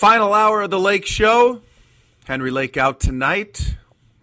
Final 0.00 0.32
hour 0.32 0.62
of 0.62 0.70
the 0.70 0.80
Lake 0.80 1.04
Show. 1.04 1.60
Henry 2.24 2.50
Lake 2.50 2.78
out 2.78 3.00
tonight. 3.00 3.76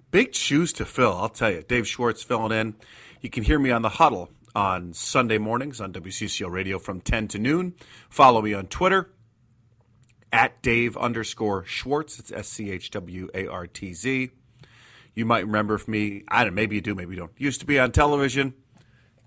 Big 0.10 0.34
shoes 0.34 0.74
to 0.74 0.86
fill, 0.86 1.16
I'll 1.16 1.30
tell 1.30 1.52
you. 1.52 1.62
Dave 1.62 1.88
Schwartz 1.88 2.24
filling 2.24 2.52
in. 2.52 2.74
You 3.22 3.30
can 3.30 3.44
hear 3.44 3.60
me 3.60 3.70
on 3.70 3.84
the 3.84 3.90
huddle 3.90 4.32
on 4.56 4.94
Sunday 4.94 5.38
mornings 5.38 5.80
on 5.80 5.94
WCCO 5.94 6.50
Radio 6.50 6.80
from 6.80 7.00
10 7.00 7.28
to 7.28 7.38
noon. 7.38 7.76
Follow 8.10 8.42
me 8.42 8.56
on 8.56 8.66
Twitter 8.66 9.12
at 10.34 10.60
Dave 10.64 10.98
underscore 10.98 11.64
Schwartz. 11.66 12.18
It's 12.18 12.32
S 12.32 12.48
C 12.48 12.72
H 12.72 12.90
W 12.90 13.30
A 13.36 13.46
R 13.46 13.68
T 13.68 13.94
Z. 13.94 14.32
You 15.14 15.26
might 15.28 15.46
remember 15.46 15.80
me. 15.86 16.24
I 16.28 16.44
don't. 16.44 16.56
Maybe 16.56 16.78
you 16.78 16.82
do. 16.82 16.96
Maybe 16.96 17.14
you 17.14 17.20
don't. 17.20 17.34
Used 17.38 17.60
to 17.60 17.68
be 17.68 17.78
on 17.78 17.92
television. 17.92 18.56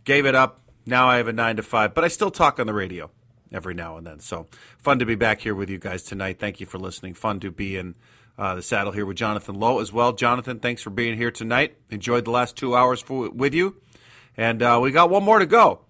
Gave 0.03 0.27
it 0.27 0.35
up. 0.35 0.63
Now 0.85 1.07
I 1.07 1.19
have 1.19 1.29
a 1.29 1.33
nine 1.33 1.55
to 1.59 1.63
five, 1.63 1.95
but 1.95 2.03
I 2.03 2.09
still 2.09 2.33
talk 2.33 2.59
on 2.59 2.67
the 2.67 2.75
radio 2.75 3.09
every 3.53 3.75
now 3.75 3.97
and 3.97 4.07
then. 4.07 4.21
So 4.21 4.47
fun 4.79 4.99
to 4.99 5.07
be 5.07 5.15
back 5.15 5.41
here 5.41 5.55
with 5.55 5.71
you 5.71 5.79
guys 5.79 6.03
tonight. 6.03 6.39
Thank 6.39 6.61
you 6.61 6.67
for 6.67 6.79
listening. 6.79 7.15
Fun 7.15 7.41
to 7.41 7.51
be 7.51 7.77
in 7.77 7.95
uh, 8.39 8.55
the 8.55 8.63
saddle 8.63 8.93
here 8.93 9.05
with 9.05 9.17
Jonathan 9.17 9.59
Lowe 9.59 9.81
as 9.81 9.93
well. 9.93 10.13
Jonathan, 10.13 10.61
thanks 10.61 10.83
for 10.83 10.91
being 10.91 11.17
here 11.17 11.31
tonight. 11.31 11.77
Enjoyed 11.91 12.25
the 12.25 12.31
last 12.31 12.57
two 12.57 12.75
hours 12.75 13.01
for, 13.03 13.31
with 13.31 13.53
you, 13.55 13.77
and 14.37 14.63
uh, 14.63 14.79
we 14.83 14.91
got 14.93 15.11
one 15.11 15.25
more 15.25 15.39
to 15.39 15.47
go. 15.47 15.81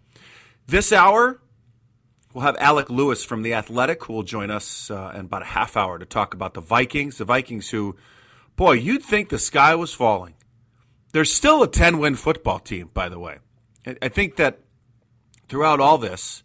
This 0.67 0.93
hour, 0.93 1.41
we'll 2.33 2.45
have 2.45 2.57
Alec 2.59 2.91
Lewis 2.91 3.25
from 3.25 3.43
the 3.43 3.55
Athletic, 3.55 4.05
who 4.05 4.15
will 4.15 4.23
join 4.23 4.51
us 4.51 4.91
uh, 4.91 5.13
in 5.15 5.21
about 5.21 5.43
a 5.43 5.47
half 5.47 5.77
hour 5.77 5.99
to 5.99 6.07
talk 6.07 6.35
about 6.35 6.55
the 6.55 6.61
Vikings. 6.61 7.19
The 7.19 7.25
Vikings, 7.25 7.71
who, 7.71 7.97
boy, 8.57 8.73
you'd 8.73 9.03
think 9.03 9.29
the 9.29 9.39
sky 9.39 9.75
was 9.75 9.93
falling. 9.93 10.35
They're 11.13 11.25
still 11.25 11.63
a 11.63 11.69
ten-win 11.69 12.15
football 12.15 12.61
team, 12.61 12.91
by 12.95 13.09
the 13.09 13.19
way. 13.19 13.39
I 14.01 14.09
think 14.09 14.37
that 14.37 14.61
throughout 15.49 15.81
all 15.81 15.99
this, 15.99 16.43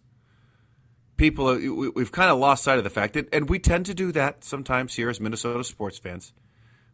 people 1.18 1.48
uh, 1.48 1.92
we've 1.96 2.12
kind 2.12 2.30
of 2.30 2.38
lost 2.38 2.64
sight 2.64 2.78
of 2.78 2.84
the 2.84 2.90
fact 2.90 3.14
that, 3.14 3.28
and 3.34 3.50
we 3.50 3.60
tend 3.60 3.86
to 3.88 3.94
do 3.94 4.12
that 4.12 4.44
sometimes 4.44 4.96
here 4.96 5.10
as 5.10 5.20
Minnesota 5.20 5.64
sports 5.64 5.98
fans. 5.98 6.34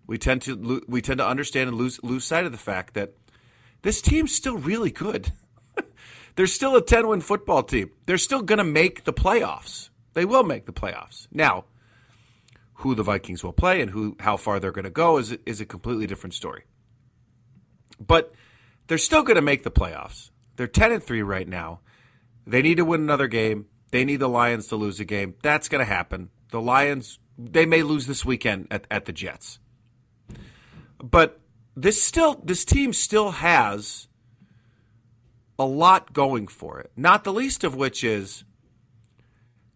We 0.07 0.17
tend 0.17 0.41
to 0.43 0.83
we 0.87 1.01
tend 1.01 1.19
to 1.19 1.27
understand 1.27 1.69
and 1.69 1.77
lose 1.77 2.01
lose 2.03 2.25
sight 2.25 2.45
of 2.45 2.51
the 2.51 2.57
fact 2.57 2.93
that 2.95 3.13
this 3.81 4.01
team's 4.01 4.33
still 4.33 4.57
really 4.57 4.91
good. 4.91 5.31
They're 6.35 6.47
still 6.47 6.75
a 6.75 6.81
ten 6.81 7.07
win 7.07 7.21
football 7.21 7.63
team. 7.63 7.91
They're 8.05 8.17
still 8.17 8.41
going 8.41 8.57
to 8.57 8.63
make 8.63 9.03
the 9.03 9.13
playoffs. 9.13 9.89
They 10.13 10.25
will 10.25 10.43
make 10.43 10.65
the 10.65 10.73
playoffs. 10.73 11.27
Now, 11.31 11.65
who 12.75 12.95
the 12.95 13.03
Vikings 13.03 13.43
will 13.43 13.53
play 13.53 13.81
and 13.81 13.91
who 13.91 14.15
how 14.19 14.37
far 14.37 14.59
they're 14.59 14.71
going 14.71 14.85
to 14.85 14.89
go 14.89 15.17
is 15.17 15.37
is 15.45 15.61
a 15.61 15.65
completely 15.65 16.07
different 16.07 16.33
story. 16.33 16.63
But 17.99 18.33
they're 18.87 18.97
still 18.97 19.23
going 19.23 19.35
to 19.35 19.41
make 19.41 19.63
the 19.63 19.71
playoffs. 19.71 20.31
They're 20.55 20.67
ten 20.67 20.91
and 20.91 21.03
three 21.03 21.21
right 21.21 21.47
now. 21.47 21.79
They 22.45 22.61
need 22.61 22.77
to 22.77 22.85
win 22.85 23.01
another 23.01 23.27
game. 23.27 23.67
They 23.91 24.05
need 24.05 24.17
the 24.17 24.29
Lions 24.29 24.67
to 24.67 24.75
lose 24.75 24.99
a 24.99 25.05
game. 25.05 25.35
That's 25.43 25.69
going 25.69 25.79
to 25.79 25.85
happen. 25.85 26.29
The 26.49 26.61
Lions, 26.61 27.19
they 27.37 27.65
may 27.65 27.83
lose 27.83 28.07
this 28.07 28.25
weekend 28.25 28.67
at, 28.71 28.87
at 28.89 29.05
the 29.05 29.13
Jets. 29.13 29.59
But 31.03 31.39
this 31.75 32.01
still 32.01 32.41
this 32.43 32.65
team 32.65 32.93
still 32.93 33.31
has 33.31 34.07
a 35.57 35.65
lot 35.65 36.13
going 36.13 36.47
for 36.47 36.79
it. 36.79 36.91
Not 36.95 37.23
the 37.23 37.33
least 37.33 37.63
of 37.63 37.75
which 37.75 38.03
is 38.03 38.43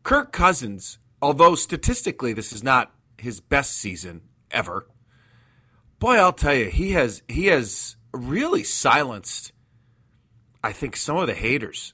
Kirk 0.03 0.31
Cousins, 0.31 0.99
although 1.21 1.55
statistically 1.55 2.33
this 2.33 2.51
is 2.51 2.63
not 2.63 2.93
his 3.17 3.39
best 3.39 3.73
season 3.73 4.21
ever. 4.51 4.87
Boy, 5.99 6.15
I'll 6.15 6.33
tell 6.33 6.53
you, 6.53 6.65
he 6.65 6.91
has 6.91 7.21
he 7.27 7.47
has 7.47 7.95
really 8.13 8.63
silenced 8.63 9.51
I 10.63 10.71
think 10.73 10.95
some 10.95 11.17
of 11.17 11.27
the 11.27 11.35
haters 11.35 11.93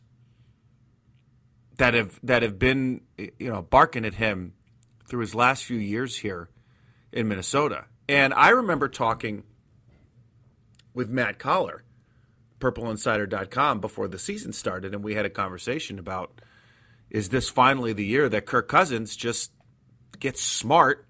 that 1.81 1.95
have 1.95 2.19
that 2.21 2.43
have 2.43 2.59
been 2.59 3.01
you 3.17 3.49
know 3.49 3.63
barking 3.63 4.05
at 4.05 4.13
him 4.13 4.53
through 5.07 5.21
his 5.21 5.33
last 5.33 5.63
few 5.63 5.79
years 5.79 6.17
here 6.17 6.47
in 7.11 7.27
Minnesota. 7.27 7.85
And 8.07 8.35
I 8.35 8.49
remember 8.49 8.87
talking 8.87 9.45
with 10.93 11.09
Matt 11.09 11.39
Coller, 11.39 11.83
purpleinsider.com 12.59 13.79
before 13.81 14.07
the 14.07 14.19
season 14.19 14.53
started 14.53 14.93
and 14.93 15.03
we 15.03 15.15
had 15.15 15.25
a 15.25 15.29
conversation 15.31 15.97
about 15.97 16.39
is 17.09 17.29
this 17.29 17.49
finally 17.49 17.93
the 17.93 18.05
year 18.05 18.29
that 18.29 18.45
Kirk 18.45 18.67
Cousins 18.67 19.15
just 19.15 19.51
gets 20.19 20.39
smart 20.39 21.07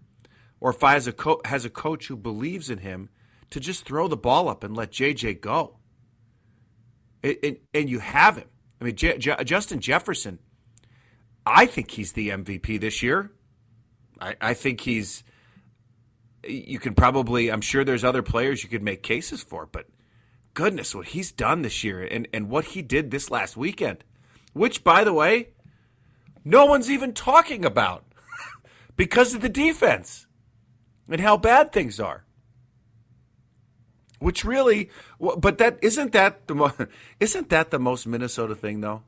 or 0.61 0.69
if 0.69 0.85
I 0.85 0.93
has 0.93 1.05
a 1.05 1.11
co- 1.11 1.41
has 1.43 1.65
a 1.65 1.69
coach 1.69 2.07
who 2.07 2.15
believes 2.15 2.69
in 2.69 2.77
him 2.77 3.09
to 3.49 3.59
just 3.59 3.83
throw 3.83 4.07
the 4.07 4.15
ball 4.15 4.47
up 4.47 4.63
and 4.63 4.73
let 4.73 4.91
JJ 4.91 5.41
go. 5.41 5.79
It, 7.21 7.39
it, 7.43 7.61
and 7.73 7.89
you 7.89 7.99
have 7.99 8.37
him. 8.37 8.47
I 8.79 8.85
mean, 8.85 8.95
J- 8.95 9.17
J- 9.17 9.43
Justin 9.43 9.81
Jefferson 9.81 10.39
I 11.45 11.65
think 11.65 11.91
he's 11.91 12.13
the 12.13 12.29
MVP 12.29 12.79
this 12.79 13.01
year. 13.01 13.31
I, 14.19 14.35
I 14.39 14.53
think 14.53 14.81
he's. 14.81 15.23
You 16.47 16.79
can 16.79 16.95
probably. 16.95 17.51
I'm 17.51 17.61
sure 17.61 17.83
there's 17.83 18.03
other 18.03 18.23
players 18.23 18.63
you 18.63 18.69
could 18.69 18.83
make 18.83 19.03
cases 19.03 19.43
for, 19.43 19.65
but 19.65 19.87
goodness, 20.53 20.93
what 20.93 21.07
he's 21.07 21.31
done 21.31 21.61
this 21.61 21.83
year 21.83 22.03
and, 22.03 22.27
and 22.33 22.49
what 22.49 22.65
he 22.65 22.81
did 22.81 23.11
this 23.11 23.31
last 23.31 23.55
weekend, 23.55 24.03
which, 24.53 24.83
by 24.83 25.03
the 25.03 25.13
way, 25.13 25.49
no 26.43 26.65
one's 26.65 26.89
even 26.89 27.13
talking 27.13 27.63
about 27.65 28.05
because 28.95 29.33
of 29.33 29.41
the 29.41 29.49
defense 29.49 30.27
and 31.09 31.21
how 31.21 31.37
bad 31.37 31.71
things 31.71 31.99
are. 31.99 32.25
Which 34.19 34.45
really, 34.45 34.91
but 35.19 35.57
that 35.57 35.79
isn't 35.81 36.11
that 36.11 36.47
the 36.47 36.53
mo- 36.53 36.73
isn't 37.19 37.49
that 37.49 37.71
the 37.71 37.79
most 37.79 38.05
Minnesota 38.05 38.53
thing 38.53 38.81
though? 38.81 39.01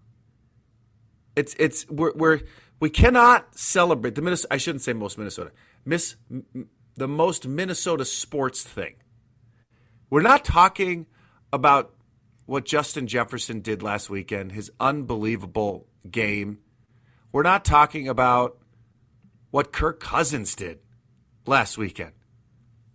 It's 1.36 1.56
it's 1.60 1.90
we're, 1.90 2.14
we're 2.14 2.42
we 2.80 2.90
cannot 2.90 3.58
celebrate 3.58 4.16
the 4.16 4.22
Minnesota. 4.22 4.54
I 4.54 4.58
shouldn't 4.58 4.82
say 4.82 4.94
most 4.94 5.18
Minnesota. 5.18 5.52
Miss 5.86 6.16
the 6.96 7.08
most 7.08 7.48
Minnesota 7.48 8.06
sports 8.06 8.64
thing. 8.64 8.96
We're 10.10 10.22
not 10.22 10.46
talking 10.46 11.08
about 11.52 11.94
what 12.46 12.66
Justin 12.66 13.08
Jefferson 13.08 13.62
did 13.62 13.82
last 13.82 14.10
weekend, 14.10 14.52
his 14.52 14.70
unbelievable 14.80 15.88
game. 16.10 16.60
We're 17.32 17.44
not 17.44 17.64
talking 17.66 18.08
about 18.08 18.60
what 19.50 19.72
Kirk 19.72 20.00
Cousins 20.00 20.54
did 20.56 20.80
last 21.46 21.78
weekend 21.78 22.14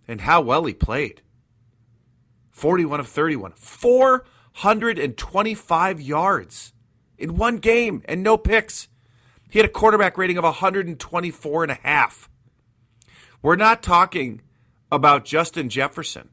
and 0.07 0.21
how 0.21 0.39
well 0.41 0.63
he 0.65 0.73
played. 0.73 1.21
41 2.51 2.99
of 2.99 3.07
31, 3.07 3.53
425 3.53 6.01
yards 6.01 6.73
in 7.19 7.35
one 7.35 7.57
game 7.57 8.01
and 8.05 8.23
no 8.23 8.37
picks. 8.37 8.87
He 9.49 9.59
had 9.59 9.65
a 9.65 9.71
quarterback 9.71 10.17
rating 10.17 10.37
of 10.37 10.43
124 10.43 11.63
and 11.63 11.71
a 11.71 11.75
half. 11.75 12.29
We're 13.41 13.55
not 13.55 13.81
talking 13.81 14.41
about 14.91 15.25
Justin 15.25 15.69
Jefferson, 15.69 16.29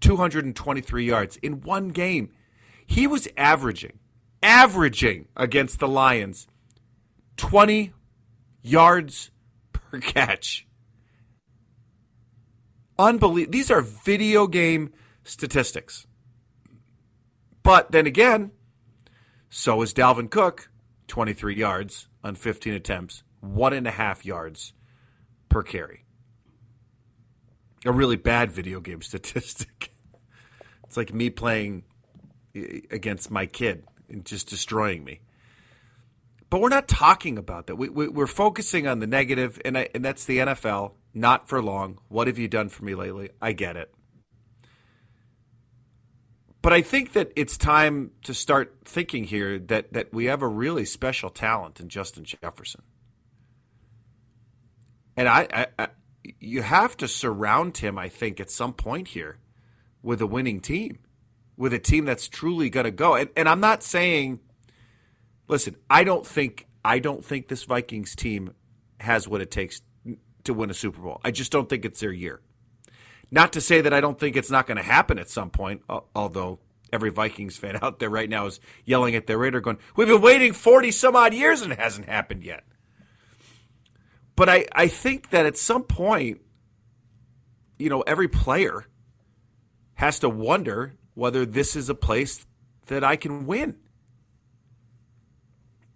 223 0.00 1.04
yards 1.04 1.36
in 1.38 1.60
one 1.62 1.88
game. 1.88 2.30
He 2.86 3.06
was 3.06 3.28
averaging, 3.36 3.98
averaging 4.42 5.28
against 5.36 5.78
the 5.78 5.88
Lions 5.88 6.46
20 7.36 7.92
yards 8.62 9.30
per 9.72 9.98
catch. 9.98 10.66
Unbelievable. 12.98 13.52
These 13.52 13.70
are 13.70 13.80
video 13.80 14.46
game 14.46 14.92
statistics. 15.24 16.06
But 17.62 17.92
then 17.92 18.06
again, 18.06 18.50
so 19.50 19.82
is 19.82 19.92
Dalvin 19.92 20.30
Cook, 20.30 20.70
23 21.08 21.56
yards 21.56 22.06
on 22.22 22.36
15 22.36 22.72
attempts, 22.72 23.24
one 23.40 23.72
and 23.72 23.86
a 23.86 23.90
half 23.90 24.24
yards 24.24 24.72
per 25.48 25.64
carry. 25.64 26.04
A 27.84 27.90
really 27.90 28.16
bad 28.16 28.52
video 28.52 28.78
game 28.80 29.02
statistic. 29.02 29.90
it's 30.84 30.96
like 30.96 31.12
me 31.12 31.30
playing 31.30 31.82
eh, 32.54 32.80
against 32.92 33.30
my 33.30 33.44
kid 33.44 33.84
and 34.08 34.24
just 34.24 34.48
destroying 34.48 35.02
me. 35.02 35.20
But 36.48 36.60
we're 36.60 36.68
not 36.68 36.86
talking 36.86 37.36
about 37.36 37.66
that. 37.66 37.76
We, 37.76 37.88
we, 37.88 38.22
are 38.22 38.26
focusing 38.28 38.86
on 38.86 39.00
the 39.00 39.06
negative, 39.06 39.60
and, 39.64 39.76
I, 39.76 39.88
and 39.94 40.04
that's 40.04 40.24
the 40.24 40.38
NFL. 40.38 40.92
Not 41.12 41.48
for 41.48 41.60
long. 41.60 41.98
What 42.08 42.28
have 42.28 42.38
you 42.38 42.46
done 42.46 42.68
for 42.68 42.84
me 42.84 42.94
lately? 42.94 43.30
I 43.42 43.52
get 43.52 43.76
it. 43.76 43.92
But 46.62 46.72
I 46.72 46.82
think 46.82 47.14
that 47.14 47.32
it's 47.36 47.56
time 47.56 48.10
to 48.24 48.34
start 48.34 48.76
thinking 48.84 49.24
here 49.24 49.58
that, 49.58 49.92
that 49.92 50.12
we 50.12 50.26
have 50.26 50.42
a 50.42 50.48
really 50.48 50.84
special 50.84 51.30
talent 51.30 51.80
in 51.80 51.88
Justin 51.88 52.24
Jefferson. 52.24 52.82
And 55.16 55.28
I, 55.28 55.48
I, 55.52 55.66
I 55.78 55.88
you 56.38 56.62
have 56.62 56.96
to 56.98 57.08
surround 57.08 57.78
him, 57.78 57.98
I 57.98 58.08
think, 58.08 58.40
at 58.40 58.50
some 58.50 58.72
point 58.74 59.08
here 59.08 59.38
with 60.02 60.20
a 60.20 60.26
winning 60.26 60.60
team, 60.60 60.98
with 61.56 61.72
a 61.72 61.78
team 61.78 62.04
that's 62.04 62.28
truly 62.28 62.68
going 62.68 62.84
to 62.84 62.90
go. 62.90 63.14
And, 63.14 63.30
and 63.36 63.48
I'm 63.48 63.60
not 63.60 63.82
saying, 63.82 64.40
listen, 65.48 65.76
I 65.88 66.04
don't 66.04 66.26
think 66.26 66.66
I 66.84 66.98
don't 66.98 67.24
think 67.24 67.48
this 67.48 67.64
Vikings 67.64 68.14
team 68.14 68.54
has 69.00 69.28
what 69.28 69.40
it 69.40 69.50
takes 69.50 69.82
to 70.44 70.54
win 70.54 70.70
a 70.70 70.74
Super 70.74 71.00
Bowl. 71.00 71.20
I 71.24 71.30
just 71.30 71.52
don't 71.52 71.68
think 71.68 71.84
it's 71.84 72.00
their 72.00 72.12
year. 72.12 72.40
Not 73.30 73.52
to 73.52 73.60
say 73.60 73.80
that 73.80 73.92
I 73.94 74.00
don't 74.00 74.18
think 74.18 74.36
it's 74.36 74.50
not 74.50 74.66
going 74.66 74.76
to 74.76 74.82
happen 74.82 75.18
at 75.18 75.30
some 75.30 75.50
point, 75.50 75.82
although 76.14 76.58
every 76.92 77.10
Vikings 77.10 77.56
fan 77.56 77.78
out 77.82 77.98
there 77.98 78.10
right 78.10 78.28
now 78.28 78.46
is 78.46 78.60
yelling 78.84 79.14
at 79.14 79.26
their 79.26 79.38
radar, 79.38 79.60
going, 79.60 79.78
We've 79.96 80.08
been 80.08 80.20
waiting 80.20 80.52
40 80.52 80.90
some 80.90 81.16
odd 81.16 81.34
years 81.34 81.62
and 81.62 81.72
it 81.72 81.78
hasn't 81.78 82.08
happened 82.08 82.42
yet. 82.44 82.64
but 84.36 84.48
I, 84.48 84.66
I 84.72 84.88
think 84.88 85.30
that 85.30 85.46
at 85.46 85.56
some 85.56 85.84
point, 85.84 86.40
you 87.78 87.88
know, 87.88 88.00
every 88.02 88.28
player 88.28 88.86
has 89.94 90.18
to 90.20 90.28
wonder 90.28 90.94
whether 91.14 91.44
this 91.46 91.76
is 91.76 91.88
a 91.88 91.94
place 91.94 92.46
that 92.86 93.04
I 93.04 93.16
can 93.16 93.46
win. 93.46 93.76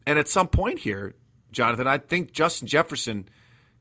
And 0.06 0.18
at 0.18 0.28
some 0.28 0.48
point 0.48 0.80
here, 0.80 1.14
Jonathan, 1.50 1.86
I 1.86 1.98
think 1.98 2.32
Justin 2.32 2.68
Jefferson 2.68 3.28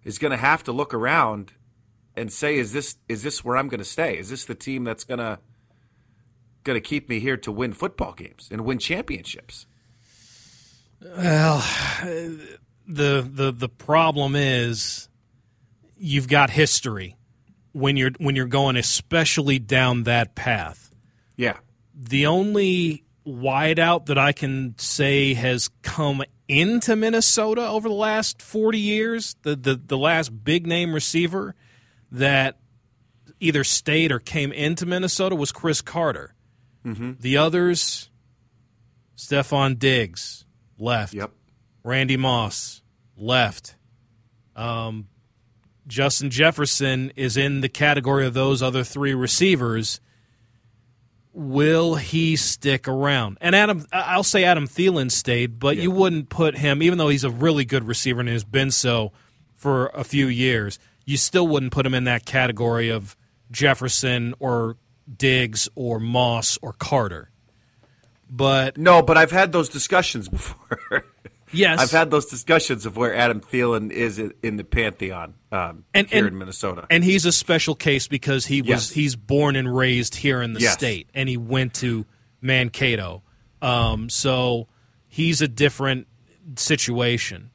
is 0.04 0.18
going 0.18 0.32
to 0.32 0.38
have 0.38 0.64
to 0.64 0.72
look 0.72 0.94
around 0.94 1.54
and 2.16 2.32
say, 2.32 2.58
"Is 2.58 2.74
this 2.74 2.98
is 3.08 3.24
this 3.24 3.44
where 3.44 3.58
I'm 3.58 3.68
going 3.68 3.80
to 3.80 3.86
stay? 3.86 4.18
Is 4.18 4.30
this 4.30 4.46
the 4.46 4.56
team 4.56 4.84
that's 4.84 5.04
going 5.04 5.20
to 5.20 5.40
going 6.64 6.76
to 6.76 6.82
keep 6.82 7.10
me 7.10 7.20
here 7.20 7.38
to 7.38 7.52
win 7.52 7.74
football 7.74 8.14
games 8.14 8.50
and 8.52 8.66
win 8.66 8.80
championships?" 8.80 9.66
Well, 11.02 11.60
the 12.88 13.28
the 13.30 13.52
the 13.52 13.70
problem 13.70 14.36
is 14.36 15.10
you've 15.98 16.28
got 16.28 16.50
history 16.50 17.18
when 17.74 17.98
you're 17.98 18.12
when 18.18 18.36
you're 18.36 18.46
going 18.46 18.78
especially 18.78 19.60
down 19.60 20.04
that 20.04 20.36
path. 20.36 20.92
Yeah. 21.36 21.58
The 21.96 22.26
only 22.26 23.04
wideout 23.26 24.08
that 24.08 24.18
I 24.18 24.32
can 24.32 24.76
say 24.78 25.34
has 25.34 25.70
come 25.82 26.24
into 26.48 26.96
Minnesota 26.96 27.68
over 27.68 27.88
the 27.88 27.96
last 27.96 28.42
40 28.42 28.80
years, 28.80 29.36
the, 29.44 29.56
the, 29.56 29.76
the 29.76 29.98
last 29.98 30.44
big 30.44 30.68
name 30.68 30.94
receiver 30.94 31.56
that 32.14 32.58
either 33.40 33.64
stayed 33.64 34.12
or 34.12 34.20
came 34.20 34.52
into 34.54 34.86
Minnesota 34.86 35.36
was 35.36 35.52
Cris 35.52 35.82
Carter. 35.82 36.34
Mm-hmm. 36.86 37.14
The 37.20 37.38
others, 37.38 38.10
Stefon 39.18 39.78
Diggs, 39.78 40.46
left. 40.78 41.14
Yep. 41.14 41.32
Randy 41.84 42.16
Moss, 42.16 42.82
left. 43.18 43.76
Um, 44.56 45.10
Justin 45.86 46.30
Jefferson 46.30 47.12
is 47.18 47.36
in 47.36 47.60
the 47.60 47.70
category 47.70 48.26
of 48.26 48.34
those 48.34 48.64
other 48.64 48.86
three 48.86 49.14
receivers– 49.14 50.00
will 51.34 51.96
he 51.96 52.36
stick 52.36 52.88
around? 52.88 53.38
And 53.42 53.56
Adam, 53.56 53.86
I'll 53.92 54.24
say 54.24 54.44
Adam 54.44 54.68
Thielen 54.68 55.12
stayed, 55.12 55.60
but 55.60 55.76
yeah. 55.76 55.84
you 55.84 55.92
wouldn't 55.92 56.30
put 56.30 56.56
him, 56.56 56.82
even 56.82 56.98
though 56.98 57.10
he's 57.10 57.24
a 57.24 57.30
really 57.30 57.66
good 57.66 57.84
receiver 57.86 58.20
and 58.20 58.30
has 58.30 58.44
been 58.44 58.72
so 58.72 59.12
for 59.56 59.88
a 59.88 60.04
few 60.04 60.28
years, 60.28 60.78
you 61.06 61.18
still 61.18 61.48
wouldn't 61.48 61.72
put 61.72 61.86
him 61.86 61.94
in 61.94 62.06
that 62.06 62.26
category 62.26 62.90
of 62.90 63.16
Jefferson 63.52 64.34
or 64.40 64.78
Diggs 65.16 65.70
or 65.76 66.00
Moss 66.00 66.58
or 66.62 66.74
Carter. 66.74 67.32
But 68.30 68.78
no, 68.78 69.02
but 69.02 69.18
I've 69.18 69.32
had 69.32 69.52
those 69.52 69.70
discussions 69.70 70.30
before. 70.30 71.06
Yes, 71.54 71.80
I've 71.80 71.92
had 71.92 72.10
those 72.10 72.26
discussions 72.26 72.86
of 72.86 72.98
where 72.98 73.16
Adam 73.16 73.40
Thielen 73.40 73.92
is 73.92 74.18
in 74.18 74.58
the 74.58 74.64
pantheon 74.64 75.36
um, 75.52 75.86
and, 75.94 76.08
here 76.08 76.26
and, 76.26 76.34
in 76.34 76.38
Minnesota, 76.40 76.88
and 76.90 77.04
he's 77.04 77.26
a 77.26 77.32
special 77.32 77.76
case 77.76 78.08
because 78.08 78.48
he 78.48 78.62
was 78.62 78.70
yes. 78.70 78.90
he's 78.90 79.16
born 79.16 79.56
and 79.56 79.74
raised 79.74 80.16
here 80.16 80.42
in 80.42 80.54
the 80.54 80.62
yes. 80.62 80.74
state, 80.74 81.10
and 81.14 81.30
he 81.30 81.38
went 81.38 81.76
to 81.76 82.06
Mankato, 82.42 83.22
um, 83.62 84.10
so 84.10 84.68
he's 85.08 85.42
a 85.42 85.48
different 85.48 86.08
situation. 86.56 87.52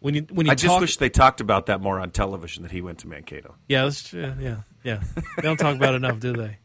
When 0.00 0.14
you 0.14 0.26
when 0.30 0.46
you 0.46 0.52
I 0.52 0.54
talk, 0.54 0.62
just 0.62 0.80
wish 0.80 0.96
they 0.98 1.08
talked 1.08 1.40
about 1.40 1.66
that 1.66 1.80
more 1.80 1.98
on 1.98 2.10
television 2.10 2.62
that 2.62 2.70
he 2.72 2.80
went 2.80 2.98
to 3.00 3.08
Mankato. 3.08 3.56
Yeah, 3.68 3.84
that's, 3.84 4.12
yeah, 4.12 4.34
yeah, 4.38 4.56
yeah. 4.84 5.02
they 5.36 5.42
don't 5.42 5.56
talk 5.56 5.74
about 5.74 5.94
it 5.94 5.96
enough, 5.96 6.20
do 6.20 6.32
they? 6.32 6.58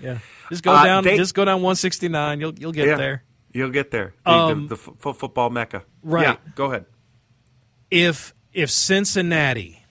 Yeah, 0.00 0.18
just 0.48 0.64
go 0.64 0.72
uh, 0.72 0.84
down, 0.84 1.04
they, 1.04 1.16
just 1.16 1.34
go 1.34 1.44
down 1.44 1.56
169. 1.56 2.40
You'll 2.40 2.54
you'll 2.58 2.72
get 2.72 2.88
yeah. 2.88 2.96
there. 2.96 3.24
You'll 3.52 3.70
get 3.70 3.90
there. 3.90 4.14
The, 4.24 4.30
um, 4.30 4.68
the, 4.68 4.76
the 4.76 5.08
f- 5.10 5.16
football 5.16 5.50
mecca. 5.50 5.84
Right. 6.02 6.26
Yeah, 6.26 6.36
go 6.54 6.66
ahead. 6.66 6.86
If 7.90 8.34
if 8.52 8.70
Cincinnati 8.70 9.84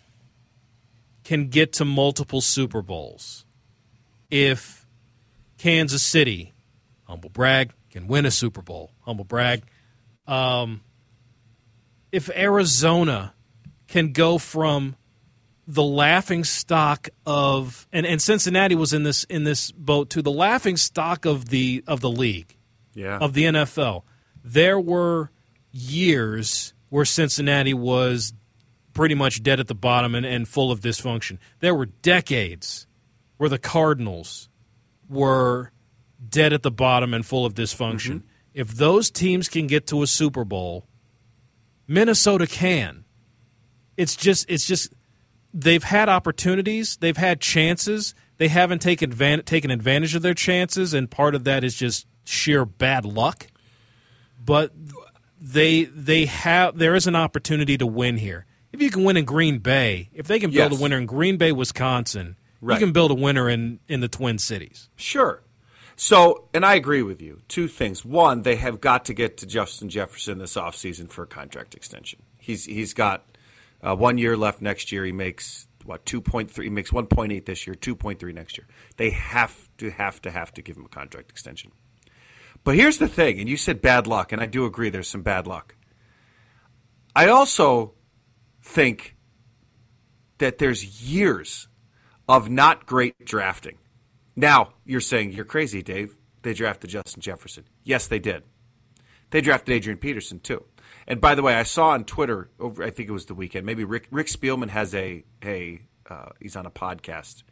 can 1.24 1.48
get 1.48 1.74
to 1.74 1.86
multiple 1.86 2.42
Super 2.42 2.82
Bowls, 2.82 3.46
if 4.30 4.86
Kansas 5.58 6.04
City, 6.04 6.54
humble 7.04 7.30
brag, 7.30 7.72
can 7.92 8.08
win 8.08 8.26
a 8.26 8.32
Super 8.32 8.62
Bowl, 8.62 8.92
humble 9.02 9.26
brag, 9.26 9.64
um, 10.28 10.82
if 12.12 12.30
Arizona 12.30 13.34
can 13.88 14.12
go 14.12 14.38
from 14.38 14.96
the 15.68 15.84
laughing 15.84 16.44
stock 16.44 17.10
of 17.28 17.88
and, 17.94 18.06
and 18.06 18.22
Cincinnati 18.22 18.76
was 18.76 18.92
in 18.92 19.04
this 19.04 19.24
in 19.26 19.44
this 19.44 19.72
boat 19.72 20.10
to 20.12 20.22
the 20.22 20.32
laughing 20.32 20.78
stock 20.78 21.26
of 21.26 21.50
the 21.50 21.84
of 21.86 22.02
the 22.02 22.10
league 22.10 22.58
yeah. 22.96 23.18
of 23.18 23.34
the 23.34 23.44
NFL. 23.44 24.04
There 24.44 24.80
were 24.80 25.30
years 25.72 26.74
where 26.90 27.06
Cincinnati 27.06 27.74
was 27.74 28.34
pretty 28.94 29.16
much 29.16 29.44
dead 29.44 29.60
at 29.60 29.68
the 29.68 29.76
bottom 29.76 30.16
and, 30.16 30.26
and 30.26 30.48
full 30.48 30.72
of 30.72 30.80
dysfunction. 30.80 31.38
There 31.60 31.76
were 31.76 31.86
decades 31.86 32.88
where 33.38 33.50
the 33.50 33.60
Cardinals 33.60 34.50
were 35.08 35.72
dead 36.28 36.52
at 36.52 36.64
the 36.64 36.72
bottom 36.72 37.14
and 37.14 37.26
full 37.26 37.46
of 37.46 37.54
dysfunction. 37.54 38.16
Mm-hmm. 38.16 38.28
If 38.54 38.70
those 38.70 39.12
teams 39.12 39.48
can 39.48 39.68
get 39.68 39.88
to 39.88 40.02
a 40.02 40.08
Super 40.08 40.44
Bowl, 40.44 40.89
Minnesota 41.90 42.46
can. 42.46 43.04
It's 43.98 44.16
just 44.16 44.50
it's 44.50 44.66
just 44.66 44.94
they've 45.54 45.84
had 45.84 46.08
opportunities, 46.08 46.96
they've 46.98 47.18
had 47.18 47.42
chances, 47.42 48.14
they 48.38 48.48
haven't 48.48 48.80
taken 48.80 49.10
advantage, 49.10 49.46
taken 49.46 49.72
advantage 49.72 50.16
of 50.16 50.22
their 50.22 50.36
chances, 50.36 50.94
and 50.94 51.10
part 51.10 51.36
of 51.36 51.44
that 51.46 51.64
is 51.64 51.76
just 51.76 52.08
sheer 52.24 52.64
bad 52.64 53.06
luck. 53.06 53.48
But 54.40 54.72
they 55.42 55.86
they 55.86 56.28
have 56.28 56.78
there 56.78 56.96
is 56.96 57.08
an 57.08 57.16
opportunity 57.16 57.78
to 57.78 57.88
win 57.88 58.18
here. 58.18 58.46
If 58.72 58.84
you 58.84 58.92
can 58.92 59.04
win 59.04 59.18
in 59.18 59.26
Green 59.26 59.58
Bay, 59.58 60.10
if 60.14 60.28
they 60.28 60.40
can 60.40 60.52
build 60.52 60.72
yes. 60.72 60.80
a 60.80 60.84
winner 60.84 60.98
in 60.98 61.08
Green 61.08 61.38
Bay, 61.38 61.52
Wisconsin, 61.52 62.38
right. 62.62 62.80
you 62.80 62.86
can 62.86 62.94
build 62.94 63.10
a 63.10 63.16
winner 63.16 63.50
in 63.50 63.80
in 63.88 64.02
the 64.02 64.08
Twin 64.08 64.38
Cities. 64.38 64.90
Sure. 64.96 65.42
So, 66.02 66.46
and 66.54 66.66
I 66.66 66.76
agree 66.76 67.04
with 67.04 67.22
you. 67.22 67.42
Two 67.50 67.68
things. 67.68 68.06
One, 68.06 68.44
they 68.44 68.56
have 68.56 68.80
got 68.80 69.04
to 69.06 69.14
get 69.14 69.36
to 69.40 69.46
Justin 69.46 69.90
Jefferson 69.90 70.38
this 70.38 70.56
offseason 70.56 71.10
for 71.10 71.24
a 71.24 71.28
contract 71.28 71.76
extension. 71.76 72.22
He's 72.38 72.64
he's 72.64 72.94
got 72.94 73.26
uh, 73.82 73.98
one 73.98 74.18
year 74.18 74.38
left 74.38 74.62
next 74.62 74.94
year. 74.94 75.04
He 75.04 75.12
makes 75.12 75.68
what 75.84 76.06
two 76.06 76.22
point 76.22 76.52
three. 76.52 76.68
He 76.68 76.70
makes 76.70 76.94
one 76.94 77.06
point 77.08 77.34
eight 77.34 77.46
this 77.46 77.68
year. 77.68 77.76
Two 77.76 77.98
point 77.98 78.18
three 78.18 78.32
next 78.32 78.58
year. 78.58 78.66
They 78.96 79.10
have 79.10 79.68
to 79.80 79.92
have 79.92 80.22
to 80.22 80.32
have 80.32 80.54
to 80.54 80.62
give 80.62 80.78
him 80.78 80.86
a 80.86 80.88
contract 80.88 81.32
extension. 81.32 81.74
But 82.64 82.76
here's 82.76 82.98
the 82.98 83.10
thing, 83.10 83.38
and 83.42 83.50
you 83.50 83.58
said 83.58 83.82
bad 83.82 84.08
luck, 84.08 84.32
and 84.32 84.42
I 84.42 84.46
do 84.46 84.64
agree 84.64 84.90
there's 84.90 85.10
some 85.10 85.22
bad 85.22 85.48
luck. 85.48 85.76
I 87.14 87.28
also 87.28 87.96
think 88.64 89.18
that 90.38 90.60
there's 90.60 91.12
years 91.12 91.68
of 92.30 92.50
not 92.50 92.86
great 92.86 93.26
drafting. 93.26 93.79
Now, 94.40 94.70
you're 94.86 95.02
saying 95.02 95.34
you're 95.34 95.44
crazy, 95.44 95.84
Dave. 95.84 96.16
They 96.44 96.54
drafted 96.54 96.92
Justin 96.92 97.22
Jefferson. 97.22 97.66
Yes, 97.84 98.08
they 98.08 98.20
did. 98.20 98.44
They 99.32 99.42
drafted 99.42 99.76
Adrian 99.76 100.00
Peterson, 100.00 100.40
too. 100.40 100.64
And 101.06 101.20
by 101.20 101.36
the 101.36 101.42
way, 101.42 101.56
I 101.56 101.64
saw 101.64 101.90
on 101.90 102.06
Twitter 102.06 102.50
over, 102.58 102.82
I 102.82 102.90
think 102.90 103.10
it 103.10 103.12
was 103.12 103.26
the 103.26 103.34
weekend, 103.34 103.66
maybe 103.66 103.84
Rick, 103.84 104.08
Rick 104.12 104.28
Spielman 104.28 104.70
has 104.70 104.96
a, 104.96 105.26
a 105.44 105.82
uh, 106.10 106.30
he's 106.40 106.56
on 106.56 106.66
a 106.66 106.72
podcast 106.72 107.44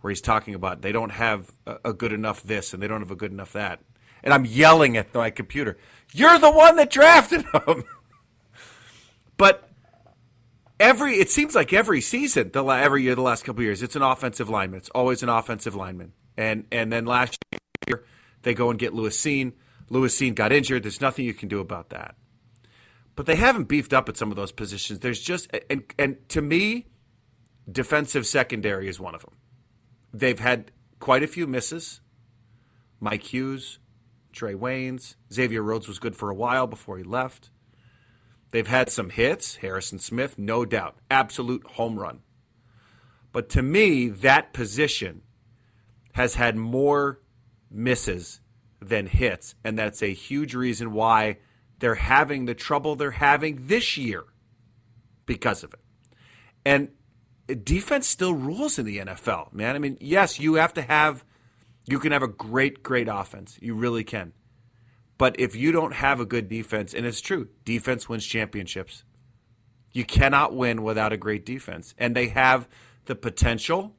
where 0.00 0.10
he's 0.10 0.20
talking 0.20 0.56
about 0.56 0.82
they 0.82 0.90
don't 0.90 1.12
have 1.12 1.52
a, 1.64 1.76
a 1.86 1.92
good 1.92 2.12
enough 2.12 2.42
this 2.42 2.74
and 2.74 2.82
they 2.82 2.88
don't 2.88 3.00
have 3.00 3.12
a 3.12 3.16
good 3.16 3.30
enough 3.30 3.52
that 3.52 3.80
and 4.24 4.34
I'm 4.34 4.44
yelling 4.44 4.96
at 4.96 5.14
my 5.14 5.30
computer. 5.30 5.78
You're 6.12 6.40
the 6.40 6.50
one 6.50 6.74
that 6.76 6.90
drafted 6.90 7.44
him. 7.44 7.84
but 9.36 9.65
every 10.78 11.16
it 11.16 11.30
seems 11.30 11.54
like 11.54 11.72
every 11.72 12.00
season, 12.00 12.50
the 12.52 12.64
every 12.64 13.02
year, 13.02 13.14
the 13.14 13.22
last 13.22 13.44
couple 13.44 13.62
years, 13.62 13.82
it's 13.82 13.96
an 13.96 14.02
offensive 14.02 14.48
lineman. 14.48 14.78
It's 14.78 14.90
always 14.90 15.22
an 15.22 15.28
offensive 15.28 15.74
lineman. 15.74 16.12
And 16.36 16.66
and 16.70 16.92
then 16.92 17.06
last 17.06 17.38
year 17.88 18.04
they 18.42 18.54
go 18.54 18.70
and 18.70 18.78
get 18.78 18.94
Lewis 18.94 19.20
Cine. 19.20 19.52
Lewis 19.88 20.18
Cine 20.18 20.34
got 20.34 20.52
injured. 20.52 20.82
There's 20.82 21.00
nothing 21.00 21.24
you 21.24 21.34
can 21.34 21.48
do 21.48 21.60
about 21.60 21.90
that. 21.90 22.16
But 23.14 23.26
they 23.26 23.36
haven't 23.36 23.64
beefed 23.64 23.94
up 23.94 24.08
at 24.08 24.16
some 24.16 24.30
of 24.30 24.36
those 24.36 24.52
positions. 24.52 25.00
There's 25.00 25.20
just 25.20 25.50
and 25.70 25.84
and 25.98 26.28
to 26.30 26.42
me, 26.42 26.86
defensive 27.70 28.26
secondary 28.26 28.88
is 28.88 29.00
one 29.00 29.14
of 29.14 29.22
them. 29.22 29.34
They've 30.12 30.38
had 30.38 30.72
quite 30.98 31.22
a 31.22 31.26
few 31.26 31.46
misses. 31.46 32.00
Mike 33.00 33.32
Hughes, 33.32 33.78
Trae 34.32 34.56
Waynes. 34.56 35.16
Xavier 35.32 35.62
Rhodes 35.62 35.88
was 35.88 35.98
good 35.98 36.16
for 36.16 36.30
a 36.30 36.34
while 36.34 36.66
before 36.66 36.98
he 36.98 37.04
left. 37.04 37.50
They've 38.50 38.66
had 38.66 38.90
some 38.90 39.10
hits. 39.10 39.56
Harrison 39.56 39.98
Smith, 39.98 40.38
no 40.38 40.64
doubt. 40.64 40.96
Absolute 41.10 41.66
home 41.72 41.98
run. 41.98 42.20
But 43.32 43.48
to 43.50 43.62
me, 43.62 44.08
that 44.08 44.52
position 44.52 45.22
has 46.12 46.36
had 46.36 46.56
more 46.56 47.20
misses 47.70 48.40
than 48.80 49.06
hits. 49.06 49.54
And 49.64 49.78
that's 49.78 50.02
a 50.02 50.12
huge 50.14 50.54
reason 50.54 50.92
why 50.92 51.38
they're 51.78 51.96
having 51.96 52.46
the 52.46 52.54
trouble 52.54 52.96
they're 52.96 53.10
having 53.10 53.66
this 53.66 53.96
year 53.96 54.24
because 55.26 55.62
of 55.62 55.74
it. 55.74 55.80
And 56.64 56.88
defense 57.64 58.06
still 58.06 58.34
rules 58.34 58.78
in 58.78 58.86
the 58.86 58.98
NFL, 58.98 59.52
man. 59.52 59.76
I 59.76 59.78
mean, 59.78 59.98
yes, 60.00 60.40
you 60.40 60.54
have 60.54 60.72
to 60.74 60.82
have 60.82 61.24
you 61.86 61.98
can 62.00 62.12
have 62.12 62.22
a 62.22 62.28
great, 62.28 62.82
great 62.82 63.08
offense. 63.08 63.58
You 63.60 63.74
really 63.74 64.04
can. 64.04 64.32
But 65.18 65.38
if 65.40 65.56
you 65.56 65.72
don't 65.72 65.94
have 65.94 66.20
a 66.20 66.26
good 66.26 66.48
defense, 66.48 66.92
and 66.92 67.06
it's 67.06 67.20
true, 67.20 67.48
defense 67.64 68.08
wins 68.08 68.26
championships. 68.26 69.04
You 69.92 70.04
cannot 70.04 70.54
win 70.54 70.82
without 70.82 71.14
a 71.14 71.16
great 71.16 71.46
defense, 71.46 71.94
and 71.96 72.14
they 72.14 72.28
have 72.28 72.68
the 73.06 73.14
potential 73.14 73.94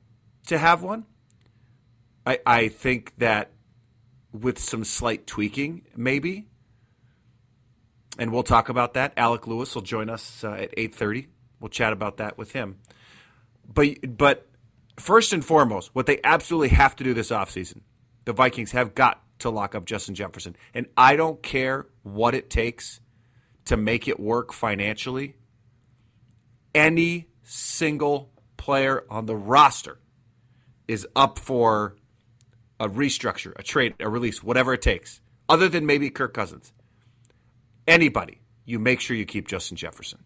to 0.45 0.57
have 0.59 0.83
one. 0.83 1.05
I, 2.23 2.39
I 2.45 2.67
think 2.67 3.13
that 3.17 3.51
with 4.31 4.59
some 4.59 4.83
slight 4.83 5.25
tweaking, 5.25 5.87
maybe, 5.95 6.49
and 8.19 8.31
we'll 8.31 8.43
talk 8.43 8.69
about 8.69 8.93
that. 8.93 9.13
Alec 9.17 9.47
Lewis 9.47 9.73
will 9.73 9.81
join 9.81 10.09
us 10.09 10.43
uh, 10.43 10.51
at 10.51 10.73
eight 10.77 10.93
thirty. 10.93 11.29
We'll 11.59 11.69
chat 11.69 11.93
about 11.93 12.17
that 12.17 12.37
with 12.37 12.51
him. 12.51 12.77
But 13.67 14.17
but 14.17 14.47
first 14.99 15.33
and 15.33 15.43
foremost, 15.43 15.95
what 15.95 16.05
they 16.05 16.19
absolutely 16.23 16.69
have 16.69 16.95
to 16.97 17.03
do 17.03 17.15
this 17.15 17.31
offseason, 17.31 17.81
the 18.25 18.33
Vikings 18.33 18.71
have 18.71 18.93
got 18.93 19.23
to 19.39 19.49
lock 19.49 19.75
up 19.75 19.85
Justin 19.85 20.15
Jefferson, 20.15 20.55
and 20.73 20.87
I 20.95 21.15
don't 21.15 21.41
care 21.43 21.87
what 22.03 22.33
it 22.33 22.49
takes 22.49 22.99
to 23.65 23.77
make 23.77 24.07
it 24.07 24.19
work 24.19 24.53
financially. 24.53 25.35
Any 26.73 27.27
single 27.43 28.31
player 28.57 29.03
on 29.09 29.25
the 29.25 29.35
roster 29.35 29.99
is 30.87 31.07
up 31.15 31.39
for 31.39 31.95
a 32.79 32.87
restructure, 32.87 33.53
a 33.57 33.63
trade, 33.63 33.95
a 33.99 34.09
release, 34.09 34.43
whatever 34.43 34.73
it 34.73 34.81
takes, 34.81 35.21
other 35.49 35.67
than 35.67 35.85
maybe 35.85 36.09
Kirk 36.09 36.33
Cousins. 36.33 36.73
Anybody, 37.87 38.41
you 38.65 38.79
make 38.79 38.99
sure 38.99 39.15
you 39.15 39.25
keep 39.25 39.47
Justin 39.47 39.77
Jefferson. 39.77 40.19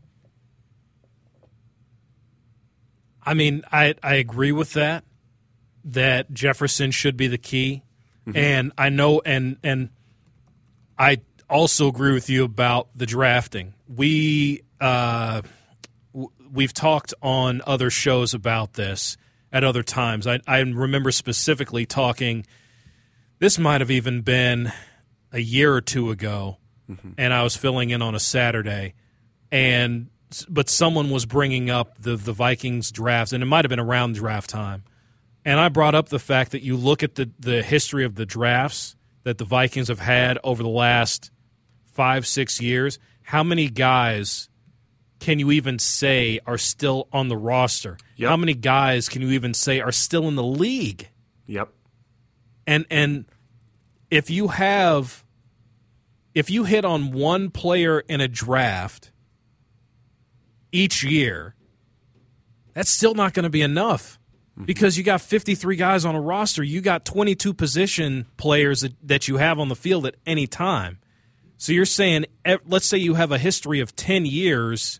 I 3.24 3.34
mean, 3.34 3.64
I, 3.72 3.96
I 4.02 4.16
agree 4.16 4.52
with 4.52 4.74
that, 4.74 5.04
that 5.84 6.34
Jefferson 6.34 6.92
should 6.92 7.18
be 7.18 7.28
the 7.28 7.38
key. 7.38 7.84
Mm-hmm. 8.28 8.38
And 8.38 8.72
I 8.78 8.90
know, 8.90 9.22
and, 9.26 9.58
and 9.64 9.90
I 10.98 11.22
also 11.50 11.88
agree 11.88 12.14
with 12.14 12.30
you 12.30 12.44
about 12.44 12.90
the 12.96 13.06
drafting. 13.06 13.74
We, 13.88 14.64
uh, 14.80 15.42
we've 16.52 16.74
talked 16.74 17.14
on 17.22 17.62
other 17.66 17.90
shows 17.90 18.34
about 18.34 18.74
this 18.74 19.18
at 19.52 19.64
other 19.64 19.84
times. 19.84 20.28
I, 20.28 20.40
I 20.48 20.60
remember 20.60 21.12
specifically 21.12 21.86
talking, 21.86 22.46
this 23.40 23.58
might 23.58 23.82
have 23.82 23.92
even 23.92 24.22
been 24.22 24.72
a 25.32 25.40
year 25.40 25.74
or 25.74 25.82
two 25.82 26.12
ago, 26.12 26.58
mm-hmm. 26.90 27.12
and 27.18 27.34
I 27.34 27.44
was 27.44 27.56
filling 27.56 27.90
in 27.90 28.02
on 28.02 28.16
a 28.16 28.20
Saturday, 28.20 28.94
and 29.52 30.10
but 30.48 30.70
someone 30.70 31.10
was 31.10 31.26
bringing 31.26 31.70
up 31.70 31.98
the 31.98 32.16
the 32.16 32.34
Vikings 32.34 32.92
draft, 32.92 33.34
and 33.34 33.42
it 33.42 33.46
might 33.46 33.66
have 33.66 33.70
been 33.70 33.80
around 33.80 34.16
draft 34.16 34.50
time, 34.50 34.84
and 35.46 35.60
I 35.60 35.70
brought 35.70 35.96
up 35.96 36.10
the 36.10 36.20
fact 36.20 36.52
that 36.52 36.64
you 36.64 36.78
look 36.78 37.04
at 37.04 37.16
the 37.16 37.30
the 37.40 37.64
history 37.64 38.06
of 38.06 38.16
the 38.16 38.26
drafts 38.26 38.96
that 39.24 39.38
the 39.38 39.46
Vikings 39.46 39.88
have 39.88 40.00
had 40.00 40.38
over 40.44 40.64
the 40.64 40.70
last 40.70 41.32
five 41.86 42.26
six 42.28 42.62
years. 42.62 43.00
How 43.24 43.44
many 43.44 43.70
guys 43.70 44.50
can 45.20 45.40
you 45.40 45.52
even 45.52 45.80
say 45.80 46.40
are 46.46 46.58
still 46.58 47.08
on 47.12 47.28
the 47.28 47.38
roster? 47.38 47.98
Yep. 48.18 48.30
How 48.30 48.38
many 48.38 48.54
guys 48.54 49.10
can 49.10 49.22
you 49.22 49.30
even 49.32 49.54
say 49.54 49.80
are 49.80 49.92
still 49.92 50.28
in 50.28 50.36
the 50.36 50.44
league? 50.44 51.10
Yep. 51.48 51.70
And 52.68 52.86
and 52.90 53.26
if 54.10 54.30
you 54.30 54.50
have 54.50 55.24
if 56.34 56.50
you 56.50 56.64
hit 56.64 56.86
on 56.86 57.12
one 57.12 57.50
player 57.50 58.00
in 58.00 58.22
a 58.22 58.28
draft 58.28 59.12
each 60.72 61.04
year, 61.04 61.56
that's 62.74 62.90
still 62.90 63.14
not 63.14 63.34
going 63.34 63.44
to 63.44 63.50
be 63.50 63.62
enough 63.62 64.18
mm-hmm. 64.54 64.66
because 64.66 64.98
you 64.98 65.04
got 65.04 65.22
53 65.22 65.76
guys 65.76 66.06
on 66.06 66.16
a 66.16 66.22
roster. 66.22 66.64
You 66.64 66.82
got 66.82 67.06
22 67.06 67.54
position 67.54 68.26
players 68.38 68.82
that, 68.82 68.94
that 69.04 69.28
you 69.28 69.38
have 69.38 69.60
on 69.60 69.70
the 69.70 69.76
field 69.76 70.06
at 70.06 70.16
any 70.26 70.48
time. 70.48 71.00
So 71.58 71.72
you're 71.74 71.86
saying, 71.86 72.26
let's 72.66 72.88
say 72.88 72.98
you 72.98 73.14
have 73.14 73.32
a 73.32 73.38
history 73.38 73.82
of 73.82 73.96
10 73.96 74.26
years 74.26 75.00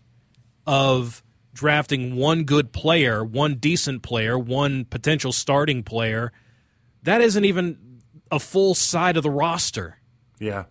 of 0.66 1.22
drafting 1.52 2.16
one 2.16 2.44
good 2.44 2.72
player, 2.72 3.24
one 3.24 3.56
decent 3.56 4.02
player, 4.02 4.38
one 4.38 4.84
potential 4.84 5.32
starting 5.32 5.82
player. 5.82 6.32
That 7.02 7.20
isn't 7.20 7.44
even 7.44 8.00
a 8.30 8.38
full 8.38 8.74
side 8.74 9.16
of 9.16 9.22
the 9.22 9.30
roster. 9.30 9.98
Yeah. 10.38 10.64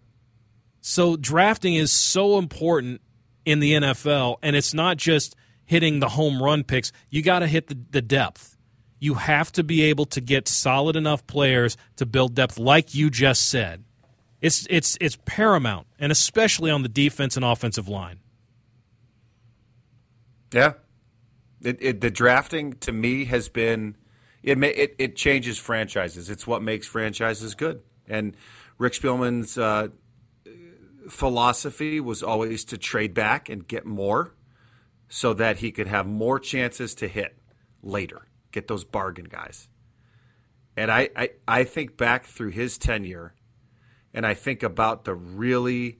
So 0.81 1.15
drafting 1.15 1.75
is 1.75 1.91
so 1.91 2.37
important 2.37 3.01
in 3.45 3.59
the 3.59 3.73
NFL, 3.73 4.37
and 4.41 4.55
it's 4.55 4.73
not 4.73 4.97
just 4.97 5.35
hitting 5.65 5.99
the 5.99 6.09
home 6.09 6.41
run 6.41 6.63
picks. 6.63 6.91
You 7.09 7.21
got 7.21 7.39
to 7.39 7.47
hit 7.47 7.67
the, 7.67 7.77
the 7.91 8.01
depth. 8.01 8.57
You 9.01 9.15
have 9.15 9.51
to 9.53 9.63
be 9.63 9.81
able 9.81 10.05
to 10.05 10.21
get 10.21 10.47
solid 10.47 10.95
enough 10.95 11.25
players 11.25 11.75
to 11.97 12.05
build 12.05 12.35
depth, 12.35 12.57
like 12.57 12.95
you 12.95 13.09
just 13.09 13.49
said. 13.49 13.83
It's 14.39 14.65
it's 14.69 14.97
it's 15.01 15.17
paramount, 15.25 15.87
and 15.99 16.11
especially 16.11 16.71
on 16.71 16.83
the 16.83 16.87
defense 16.87 17.35
and 17.35 17.43
offensive 17.43 17.87
line. 17.89 18.19
Yeah, 20.53 20.73
it, 21.61 21.77
it, 21.81 22.01
the 22.01 22.11
drafting 22.11 22.73
to 22.73 22.91
me 22.91 23.25
has 23.25 23.49
been 23.49 23.97
it, 24.43 24.57
may, 24.57 24.69
it 24.69 24.95
it 24.97 25.15
changes 25.15 25.57
franchises. 25.57 26.29
It's 26.29 26.45
what 26.45 26.61
makes 26.61 26.87
franchises 26.87 27.55
good. 27.55 27.81
And 28.07 28.37
Rick 28.77 28.93
Spielman's 28.93 29.57
uh, 29.57 29.89
philosophy 31.09 31.99
was 31.99 32.21
always 32.21 32.65
to 32.65 32.77
trade 32.77 33.13
back 33.13 33.49
and 33.49 33.67
get 33.67 33.85
more, 33.85 34.35
so 35.09 35.33
that 35.33 35.57
he 35.57 35.71
could 35.71 35.87
have 35.87 36.05
more 36.05 36.39
chances 36.39 36.93
to 36.95 37.07
hit 37.07 37.37
later, 37.83 38.27
get 38.51 38.67
those 38.67 38.83
bargain 38.83 39.25
guys. 39.25 39.67
And 40.77 40.91
I, 40.91 41.09
I, 41.15 41.29
I 41.47 41.63
think 41.63 41.97
back 41.97 42.25
through 42.25 42.51
his 42.51 42.77
tenure, 42.77 43.33
and 44.13 44.25
I 44.25 44.33
think 44.33 44.63
about 44.63 45.03
the 45.05 45.13
really 45.13 45.99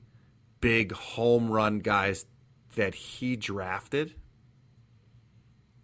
big 0.60 0.92
home 0.92 1.50
run 1.52 1.80
guys 1.80 2.26
that 2.76 2.96
he 2.96 3.36
drafted 3.36 4.16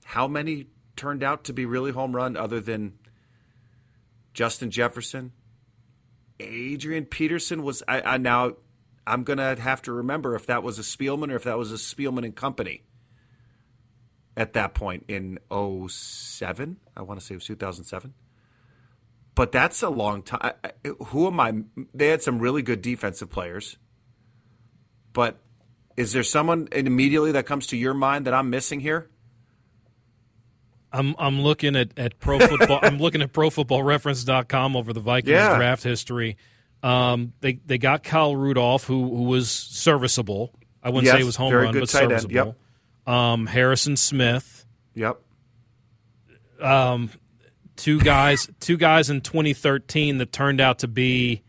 how 0.08 0.26
many 0.26 0.68
turned 0.96 1.22
out 1.22 1.44
to 1.44 1.52
be 1.52 1.66
really 1.66 1.92
home 1.92 2.16
run 2.16 2.38
other 2.38 2.62
than 2.62 2.94
Justin 4.34 4.72
Jefferson? 4.72 5.34
Adrian 6.40 7.04
Peterson 7.04 7.62
was. 7.62 7.84
I, 7.90 8.02
I 8.02 8.18
now 8.18 8.54
I'm 9.06 9.26
gonna 9.26 9.60
have 9.60 9.82
to 9.82 9.92
remember 9.92 10.34
if 10.34 10.46
that 10.46 10.64
was 10.64 10.80
a 10.80 10.82
Spielman 10.82 11.30
or 11.30 11.36
if 11.36 11.44
that 11.44 11.58
was 11.58 11.74
a 11.74 11.76
Spielman 11.76 12.24
and 12.24 12.34
Company. 12.34 12.84
At 14.38 14.54
that 14.54 14.74
point 14.76 15.04
in 15.08 15.40
07, 15.52 16.78
I 16.96 17.02
want 17.02 17.20
to 17.20 17.26
say 17.26 17.34
it 17.34 17.38
was 17.38 17.46
2007. 17.46 18.14
But 19.34 19.52
that's 19.52 19.82
a 19.82 19.90
long 19.90 20.22
time. 20.24 20.54
Who 21.08 21.28
am 21.28 21.40
I? 21.40 21.54
They 21.94 22.08
had 22.08 22.22
some 22.22 22.40
really 22.40 22.62
good 22.62 22.82
defensive 22.82 23.30
players. 23.30 23.78
But 25.12 25.40
is 25.96 26.14
there 26.14 26.24
someone 26.24 26.68
immediately 26.72 27.32
that 27.34 27.48
comes 27.48 27.68
to 27.68 27.78
your 27.78 27.96
mind 27.96 28.26
that 28.28 28.34
I'm 28.36 28.52
missing 28.52 28.80
here? 28.80 29.10
I'm 30.92 31.16
I'm 31.20 31.42
looking 31.42 31.76
at, 31.76 31.98
at 31.98 32.20
pro 32.20 32.40
football. 32.40 32.80
I'm 32.82 33.00
looking 33.00 33.22
at 33.22 33.34
ProFootballReference.com 33.34 34.76
over 34.76 34.94
the 34.94 35.00
Vikings 35.00 35.32
yeah. 35.32 35.58
draft 35.58 35.84
history. 35.84 36.38
Um, 36.84 37.34
they 37.42 37.60
they 37.66 37.78
got 37.78 38.04
Kyle 38.04 38.36
Rudolph, 38.36 38.86
who 38.86 39.16
who 39.16 39.24
was 39.24 39.50
serviceable. 39.50 40.54
I 40.82 40.90
wouldn't 40.90 41.06
yes, 41.06 41.14
say 41.14 41.20
he 41.20 41.26
was 41.26 41.36
home 41.36 41.54
run, 41.54 41.78
but 41.78 41.90
serviceable. 41.90 42.34
Yep. 42.34 42.58
Um, 43.08 43.48
Harrison 43.48 43.98
Smith. 43.98 44.66
Yep. 44.94 45.20
Um, 46.62 47.10
two 47.76 48.00
guys, 48.00 48.48
two 48.60 48.78
guys 48.78 49.10
in 49.10 49.22
2013 49.22 50.18
that 50.20 50.32
turned 50.32 50.62
out 50.62 50.80
to 50.80 50.88
be 50.88 51.42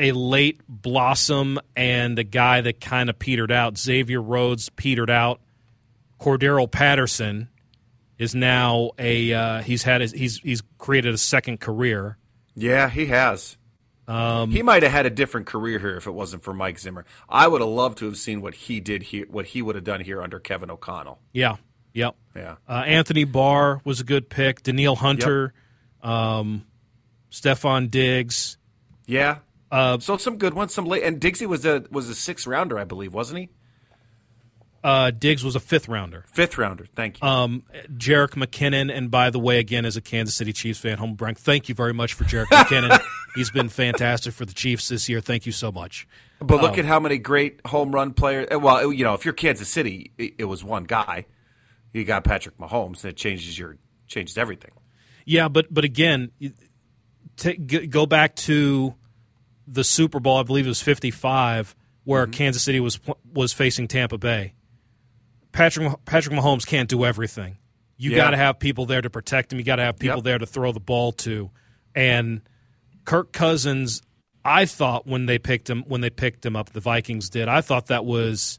a 0.00 0.12
late 0.12 0.60
blossom 0.68 1.58
and 1.74 2.18
a 2.18 2.24
guy 2.24 2.60
that 2.62 2.80
kind 2.80 3.10
of 3.10 3.18
petered 3.18 3.52
out. 3.52 3.78
Xavier 3.78 4.20
Rhodes 4.20 4.68
petered 4.70 5.10
out. 5.10 5.40
Cordarrelle 6.20 6.70
Patterson 6.70 7.48
is 8.18 8.34
now 8.34 8.92
a 8.98 9.32
uh, 9.32 9.62
he's 9.62 9.82
had 9.82 10.00
his, 10.00 10.12
he's 10.12 10.38
he's 10.38 10.62
created 10.78 11.14
a 11.14 11.18
second 11.18 11.60
career. 11.60 12.16
Yeah, 12.54 12.88
he 12.88 13.06
has. 13.06 13.58
Um, 14.08 14.50
he 14.50 14.62
might 14.62 14.82
have 14.82 14.92
had 14.92 15.06
a 15.06 15.10
different 15.10 15.46
career 15.46 15.78
here 15.78 15.96
if 15.96 16.06
it 16.06 16.12
wasn't 16.12 16.44
for 16.44 16.54
Mike 16.54 16.78
Zimmer. 16.78 17.04
I 17.28 17.48
would 17.48 17.60
have 17.60 17.70
loved 17.70 17.98
to 17.98 18.04
have 18.06 18.16
seen 18.16 18.40
what 18.40 18.54
he 18.54 18.80
did 18.80 19.04
here, 19.04 19.26
what 19.28 19.46
he 19.46 19.62
would 19.62 19.74
have 19.74 19.84
done 19.84 20.00
here 20.00 20.22
under 20.22 20.38
Kevin 20.38 20.70
O'Connell. 20.70 21.18
Yeah, 21.32 21.56
yep, 21.92 22.14
yeah. 22.34 22.56
Uh, 22.68 22.84
Anthony 22.86 23.24
Barr 23.24 23.80
was 23.84 24.00
a 24.00 24.04
good 24.04 24.28
pick. 24.28 24.62
Danielle 24.62 24.96
Hunter, 24.96 25.52
yep. 26.02 26.10
um, 26.10 26.66
Stefon 27.30 27.90
Diggs. 27.90 28.58
Yeah. 29.06 29.38
Uh, 29.70 29.98
so 29.98 30.16
some 30.16 30.38
good 30.38 30.54
ones, 30.54 30.72
some 30.72 30.86
late, 30.86 31.02
and 31.02 31.20
Diggsy 31.20 31.46
was 31.46 31.66
a 31.66 31.84
was 31.90 32.08
a 32.08 32.14
six 32.14 32.46
rounder, 32.46 32.78
I 32.78 32.84
believe, 32.84 33.12
wasn't 33.12 33.40
he? 33.40 33.48
Uh, 34.86 35.10
Diggs 35.10 35.42
was 35.42 35.56
a 35.56 35.60
fifth 35.60 35.88
rounder. 35.88 36.24
Fifth 36.32 36.56
rounder, 36.56 36.86
thank 36.94 37.20
you. 37.20 37.26
Um, 37.26 37.64
Jerick 37.96 38.36
McKinnon, 38.36 38.96
and 38.96 39.10
by 39.10 39.30
the 39.30 39.38
way, 39.40 39.58
again, 39.58 39.84
as 39.84 39.96
a 39.96 40.00
Kansas 40.00 40.36
City 40.36 40.52
Chiefs 40.52 40.78
fan, 40.78 40.96
home 40.96 41.16
Frank, 41.16 41.40
thank 41.40 41.68
you 41.68 41.74
very 41.74 41.92
much 41.92 42.14
for 42.14 42.22
Jerick 42.22 42.46
McKinnon. 42.52 42.96
He's 43.34 43.50
been 43.50 43.68
fantastic 43.68 44.32
for 44.32 44.44
the 44.44 44.54
Chiefs 44.54 44.86
this 44.86 45.08
year. 45.08 45.20
Thank 45.20 45.44
you 45.44 45.50
so 45.50 45.72
much. 45.72 46.06
But 46.38 46.62
look 46.62 46.74
um, 46.74 46.78
at 46.78 46.84
how 46.84 47.00
many 47.00 47.18
great 47.18 47.60
home 47.66 47.92
run 47.92 48.12
players. 48.12 48.46
Uh, 48.54 48.60
well, 48.60 48.92
you 48.92 49.02
know, 49.02 49.14
if 49.14 49.24
you're 49.24 49.34
Kansas 49.34 49.68
City, 49.68 50.12
it, 50.18 50.44
was 50.44 50.62
one 50.62 50.84
guy. 50.84 51.26
You 51.92 52.04
got 52.04 52.22
Patrick 52.22 52.56
Mahomes, 52.56 53.02
and 53.02 53.06
it 53.06 53.16
changes 53.16 53.58
your 53.58 53.78
changes 54.06 54.38
everything. 54.38 54.70
Yeah, 55.24 55.48
but 55.48 55.66
but 55.68 55.82
again, 55.84 56.30
go 57.90 58.06
back 58.06 58.36
to 58.36 58.94
the 59.66 59.82
Super 59.82 60.20
Bowl. 60.20 60.36
I 60.36 60.44
believe 60.44 60.66
it 60.66 60.68
was 60.68 60.80
55, 60.80 61.74
where 62.04 62.22
mm-hmm. 62.22 62.30
Kansas 62.30 62.62
City 62.62 62.78
was 62.78 63.00
was 63.32 63.52
facing 63.52 63.88
Tampa 63.88 64.18
Bay 64.18 64.52
Patrick 65.56 66.04
Patrick 66.04 66.34
Mahomes 66.34 66.66
can't 66.66 66.88
do 66.88 67.04
everything. 67.04 67.56
You 67.96 68.10
Yeah. 68.10 68.16
got 68.18 68.30
to 68.30 68.36
have 68.36 68.58
people 68.58 68.84
there 68.86 69.00
to 69.00 69.08
protect 69.10 69.52
him. 69.52 69.58
You 69.58 69.64
got 69.64 69.76
to 69.76 69.82
have 69.84 69.98
people 69.98 70.18
Yep. 70.18 70.24
there 70.24 70.38
to 70.38 70.46
throw 70.46 70.70
the 70.72 70.80
ball 70.80 71.12
to. 71.12 71.50
And 71.94 72.42
Kirk 73.06 73.32
Cousins, 73.32 74.02
I 74.44 74.66
thought 74.66 75.06
when 75.06 75.24
they 75.26 75.38
picked 75.38 75.70
him 75.70 75.82
when 75.88 76.02
they 76.02 76.10
picked 76.10 76.44
him 76.44 76.56
up, 76.56 76.70
the 76.72 76.80
Vikings 76.80 77.30
did. 77.30 77.48
I 77.48 77.62
thought 77.62 77.86
that 77.86 78.04
was 78.04 78.58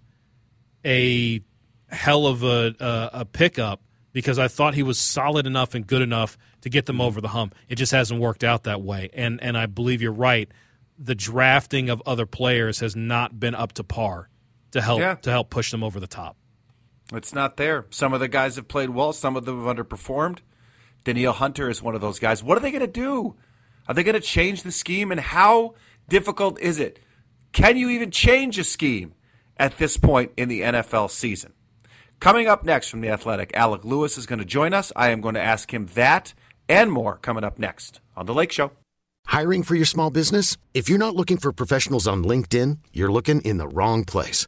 a 0.85 1.41
hell 1.89 2.25
of 2.27 2.43
a 2.43 2.73
a, 2.79 3.09
a 3.21 3.25
pickup 3.25 3.81
because 4.11 4.39
I 4.39 4.47
thought 4.47 4.73
he 4.73 4.81
was 4.83 4.99
solid 4.99 5.45
enough 5.45 5.75
and 5.75 5.85
good 5.85 6.01
enough 6.01 6.35
to 6.61 6.69
get 6.69 6.87
them 6.87 6.99
over 6.99 7.21
the 7.21 7.27
hump. 7.29 7.53
It 7.69 7.75
just 7.75 7.91
hasn't 7.91 8.19
worked 8.19 8.43
out 8.43 8.63
that 8.63 8.81
way. 8.81 9.09
And 9.13 9.39
and 9.43 9.55
I 9.57 9.67
believe 9.67 10.01
you're 10.01 10.11
right. 10.11 10.49
The 10.97 11.13
drafting 11.13 11.89
of 11.91 12.01
other 12.07 12.25
players 12.25 12.79
has 12.79 12.95
not 12.95 13.39
been 13.39 13.53
up 13.53 13.73
to 13.73 13.83
par 13.83 14.29
to 14.71 14.81
help 14.81 14.99
Yeah. 14.99 15.13
to 15.15 15.29
help 15.29 15.51
push 15.51 15.69
them 15.69 15.83
over 15.83 15.99
the 15.99 16.07
top. 16.07 16.37
It's 17.13 17.33
not 17.33 17.57
there. 17.57 17.85
Some 17.89 18.13
of 18.13 18.19
the 18.19 18.27
guys 18.27 18.57
have 18.57 18.67
played 18.67 18.89
well, 18.89 19.13
some 19.13 19.35
of 19.35 19.45
them 19.45 19.63
have 19.63 19.75
underperformed. 19.75 20.39
Danielle 21.03 21.33
Hunter 21.33 21.69
is 21.69 21.81
one 21.81 21.95
of 21.95 22.01
those 22.01 22.19
guys. 22.19 22.43
What 22.43 22.57
are 22.57 22.61
they 22.61 22.71
going 22.71 22.81
to 22.81 22.87
do? 22.87 23.35
Are 23.87 23.93
they 23.93 24.03
going 24.03 24.15
to 24.15 24.21
change 24.21 24.63
the 24.63 24.71
scheme? 24.71 25.11
And 25.11 25.21
how 25.21 25.75
difficult 26.09 26.59
is 26.59 26.79
it? 26.79 26.99
Can 27.53 27.77
you 27.77 27.89
even 27.89 28.11
change 28.11 28.59
a 28.59 28.63
scheme 28.63 29.13
at 29.55 29.77
this 29.77 29.95
point 29.95 30.31
in 30.35 30.49
the 30.49 30.61
NFL 30.61 31.09
season? 31.09 31.53
Coming 32.19 32.47
up 32.47 32.65
next 32.65 32.89
from 32.89 33.01
The 33.01 33.09
Athletic, 33.09 33.55
Alec 33.55 33.85
Lewis 33.85 34.17
is 34.17 34.25
going 34.25 34.39
to 34.39 34.45
join 34.45 34.73
us. 34.73 34.91
I 34.95 35.09
am 35.09 35.21
going 35.21 35.35
to 35.35 35.41
ask 35.41 35.73
him 35.73 35.85
that 35.93 36.33
and 36.67 36.91
more 36.91 37.17
coming 37.17 37.43
up 37.43 37.57
next 37.57 38.01
on 38.15 38.25
The 38.25 38.33
Lake 38.33 38.51
Show. 38.51 38.71
Hiring 39.27 39.63
for 39.63 39.75
your 39.75 39.85
small 39.85 40.09
business? 40.09 40.57
If 40.73 40.89
you're 40.89 40.97
not 40.97 41.15
looking 41.15 41.37
for 41.37 41.51
professionals 41.51 42.07
on 42.07 42.23
LinkedIn, 42.23 42.79
you're 42.91 43.11
looking 43.11 43.41
in 43.41 43.57
the 43.57 43.67
wrong 43.67 44.03
place. 44.03 44.47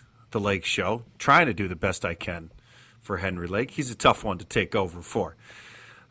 the 0.31 0.39
Lake 0.39 0.65
Show, 0.65 1.03
trying 1.17 1.45
to 1.45 1.53
do 1.53 1.67
the 1.67 1.75
best 1.75 2.03
I 2.03 2.13
can 2.13 2.51
for 2.99 3.17
Henry 3.17 3.47
Lake. 3.47 3.71
He's 3.71 3.91
a 3.91 3.95
tough 3.95 4.23
one 4.23 4.37
to 4.37 4.45
take 4.45 4.75
over 4.75 5.01
for. 5.01 5.35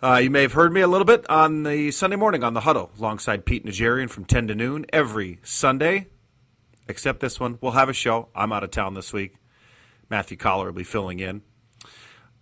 Uh, 0.02 0.16
you 0.22 0.30
may 0.30 0.42
have 0.42 0.54
heard 0.54 0.72
me 0.72 0.80
a 0.80 0.86
little 0.86 1.04
bit 1.04 1.28
on 1.28 1.62
the 1.62 1.90
Sunday 1.90 2.16
morning 2.16 2.42
on 2.42 2.54
the 2.54 2.60
huddle 2.60 2.90
alongside 2.98 3.44
Pete 3.44 3.66
Najarian 3.66 4.08
from 4.08 4.24
10 4.24 4.48
to 4.48 4.54
noon 4.54 4.86
every 4.92 5.40
Sunday, 5.42 6.06
except 6.88 7.20
this 7.20 7.38
one. 7.38 7.58
We'll 7.60 7.72
have 7.72 7.88
a 7.88 7.94
show. 7.94 8.28
I'm 8.34 8.52
out 8.52 8.64
of 8.64 8.70
town 8.70 8.94
this 8.94 9.12
week. 9.12 9.34
Matthew 10.08 10.36
Coller 10.36 10.66
will 10.66 10.72
be 10.72 10.84
filling 10.84 11.20
in. 11.20 11.42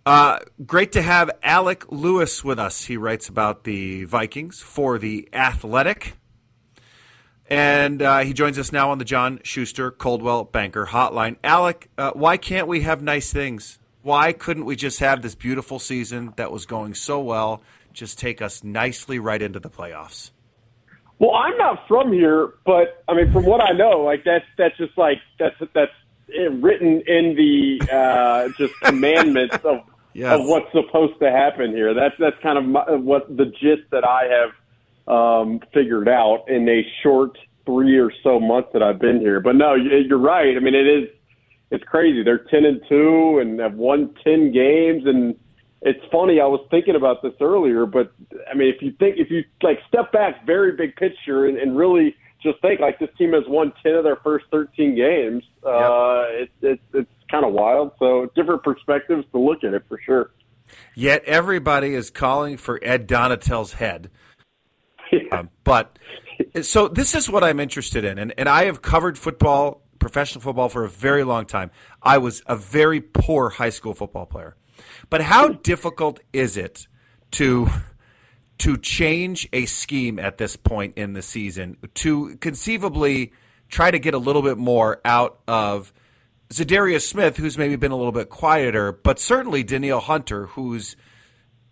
Uh, 0.05 0.39
great 0.65 0.93
to 0.93 1.01
have 1.01 1.29
Alec 1.43 1.85
Lewis 1.91 2.43
with 2.43 2.59
us. 2.59 2.85
He 2.85 2.97
writes 2.97 3.27
about 3.27 3.65
the 3.65 4.05
Vikings 4.05 4.61
for 4.61 4.97
The 4.97 5.27
Athletic. 5.33 6.15
And 7.49 8.01
uh, 8.01 8.19
he 8.19 8.33
joins 8.33 8.59
us 8.59 8.71
now 8.71 8.91
on 8.91 8.99
the 8.99 9.05
John 9.05 9.39
Schuster 9.43 9.89
Coldwell 9.89 10.43
Banker 10.43 10.87
Hotline. 10.87 11.37
Alec, 11.43 11.89
uh, 11.97 12.11
why 12.11 12.37
can't 12.37 12.67
we 12.67 12.81
have 12.81 13.01
nice 13.01 13.33
things? 13.33 13.79
Why 14.03 14.33
couldn't 14.33 14.65
we 14.65 14.75
just 14.75 14.99
have 14.99 15.21
this 15.23 15.35
beautiful 15.35 15.79
season 15.79 16.33
that 16.37 16.51
was 16.51 16.65
going 16.65 16.93
so 16.93 17.19
well 17.19 17.61
just 17.91 18.19
take 18.19 18.41
us 18.41 18.63
nicely 18.63 19.17
right 19.17 19.41
into 19.41 19.59
the 19.59 19.69
playoffs? 19.69 20.29
Well, 21.17 21.33
I'm 21.33 21.57
not 21.57 21.87
from 21.87 22.13
here, 22.13 22.53
but 22.65 23.03
I 23.07 23.13
mean, 23.15 23.33
from 23.33 23.45
what 23.45 23.61
I 23.61 23.71
know, 23.71 24.01
like 24.01 24.23
that's 24.23 24.45
that's 24.57 24.77
just 24.77 24.97
like 24.97 25.17
that's 25.37 25.55
that's 25.73 25.91
written 26.61 27.01
in 27.07 27.35
the 27.35 27.81
uh, 27.91 28.49
just 28.57 28.73
commandments 28.83 29.57
of 29.63 29.81
Yes. 30.11 30.39
of 30.39 30.47
what's 30.47 30.71
supposed 30.71 31.19
to 31.19 31.29
happen 31.29 31.71
here. 31.71 31.93
That's 31.93 32.15
that's 32.19 32.35
kind 32.41 32.57
of 32.57 32.65
my, 32.65 32.95
what 32.95 33.27
the 33.37 33.45
gist 33.45 33.89
that 33.91 34.03
I 34.03 34.23
have 34.25 34.49
um, 35.09 35.59
figured 35.73 36.07
out 36.07 36.45
in 36.47 36.67
a 36.69 36.81
short 37.03 37.37
three 37.65 37.97
or 37.97 38.11
so 38.23 38.39
months 38.39 38.69
that 38.73 38.81
I've 38.83 38.99
been 38.99 39.19
here. 39.19 39.39
But 39.39 39.55
no, 39.55 39.75
you- 39.75 39.89
you're 40.07 40.17
right. 40.17 40.55
I 40.55 40.59
mean, 40.59 40.75
it 40.75 40.87
is 40.87 41.09
it's 41.71 41.83
crazy. 41.83 42.23
They're 42.23 42.45
ten 42.49 42.65
and 42.65 42.81
two 42.89 43.39
and 43.39 43.59
have 43.59 43.75
won 43.75 44.13
ten 44.23 44.51
games 44.51 45.03
and. 45.05 45.35
It's 45.81 46.03
funny. 46.11 46.41
I 46.41 46.45
was 46.45 46.59
thinking 46.69 46.97
about 46.97 47.21
this 47.23 47.31
earlier, 47.39 47.85
but 47.85 48.11
I 48.51 48.53
mean, 48.53 48.67
if 48.67 48.81
you 48.81 48.91
think, 48.99 49.15
if 49.17 49.31
you 49.31 49.45
like 49.63 49.79
step 49.87 50.11
back, 50.11 50.45
very 50.45 50.73
big 50.73 50.93
picture, 50.97 51.45
and, 51.45 51.57
and 51.57 51.77
really 51.77 52.17
just 52.43 52.59
think, 52.61 52.81
like 52.81 52.99
this 52.99 53.07
team 53.17 53.31
has 53.31 53.43
won 53.47 53.71
ten 53.81 53.93
of 53.95 54.03
their 54.03 54.17
first 54.17 54.43
thirteen 54.51 54.93
games. 54.93 55.41
Uh, 55.65 56.25
it's 56.31 56.51
it's 56.61 56.81
it's 56.93 57.11
kind 57.31 57.45
of 57.45 57.53
wild. 57.53 57.93
So 57.97 58.29
different 58.35 58.61
perspectives 58.61 59.23
to 59.31 59.39
look 59.39 59.63
at 59.63 59.73
it 59.73 59.83
for 59.87 59.97
sure. 60.05 60.31
Yet 60.95 61.23
everybody 61.23 61.93
is 61.95 62.09
calling 62.09 62.57
for 62.57 62.77
Ed 62.83 63.07
Donatell's 63.07 63.75
head. 63.75 64.11
Um, 65.31 65.49
but 65.63 65.97
so 66.61 66.87
this 66.87 67.15
is 67.15 67.29
what 67.29 67.43
I'm 67.43 67.59
interested 67.59 68.03
in, 68.05 68.17
and, 68.17 68.33
and 68.37 68.47
I 68.49 68.65
have 68.65 68.81
covered 68.81 69.17
football, 69.17 69.81
professional 69.99 70.41
football, 70.41 70.69
for 70.69 70.83
a 70.83 70.89
very 70.89 71.23
long 71.23 71.45
time. 71.45 71.71
I 72.01 72.17
was 72.17 72.41
a 72.45 72.55
very 72.55 73.01
poor 73.01 73.49
high 73.49 73.69
school 73.69 73.93
football 73.93 74.25
player, 74.25 74.55
but 75.09 75.21
how 75.21 75.49
difficult 75.49 76.19
is 76.33 76.57
it 76.57 76.87
to 77.31 77.69
to 78.59 78.77
change 78.77 79.47
a 79.53 79.65
scheme 79.65 80.19
at 80.19 80.37
this 80.37 80.55
point 80.55 80.97
in 80.97 81.13
the 81.13 81.21
season 81.21 81.77
to 81.95 82.35
conceivably 82.37 83.31
try 83.69 83.89
to 83.89 83.99
get 83.99 84.13
a 84.13 84.17
little 84.17 84.41
bit 84.41 84.57
more 84.57 84.99
out 85.05 85.39
of 85.47 85.93
Za'Darius 86.49 87.07
Smith, 87.07 87.37
who's 87.37 87.57
maybe 87.57 87.75
been 87.75 87.91
a 87.91 87.95
little 87.95 88.11
bit 88.11 88.29
quieter, 88.29 88.91
but 88.91 89.19
certainly 89.19 89.63
Danielle 89.63 89.99
Hunter, 89.99 90.47
whose 90.47 90.95
n- 90.95 90.97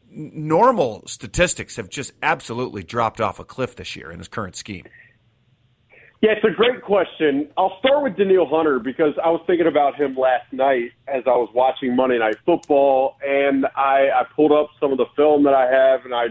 normal 0.09 1.03
statistics 1.07 1.75
have 1.75 1.89
just 1.89 2.13
absolutely 2.21 2.83
dropped 2.83 3.21
off 3.21 3.39
a 3.39 3.43
cliff 3.43 3.75
this 3.75 3.95
year 3.95 4.11
in 4.11 4.19
his 4.19 4.27
current 4.27 4.55
scheme. 4.55 4.85
Yeah, 6.21 6.31
it's 6.31 6.45
a 6.45 6.55
great 6.55 6.81
question. 6.81 7.47
I'll 7.57 7.77
start 7.77 8.01
with 8.01 8.17
Danielle 8.17 8.47
Hunter 8.47 8.79
because 8.79 9.13
I 9.23 9.29
was 9.29 9.41
thinking 9.45 9.67
about 9.67 9.95
him 9.95 10.15
last 10.15 10.51
night 10.51 10.89
as 11.07 11.21
I 11.27 11.37
was 11.37 11.49
watching 11.53 11.95
Monday 11.95 12.17
Night 12.17 12.37
Football, 12.43 13.17
and 13.23 13.67
I, 13.75 14.09
I 14.09 14.23
pulled 14.35 14.51
up 14.51 14.69
some 14.79 14.91
of 14.91 14.97
the 14.97 15.05
film 15.15 15.43
that 15.43 15.53
I 15.53 15.69
have, 15.71 16.05
and 16.05 16.15
I 16.15 16.27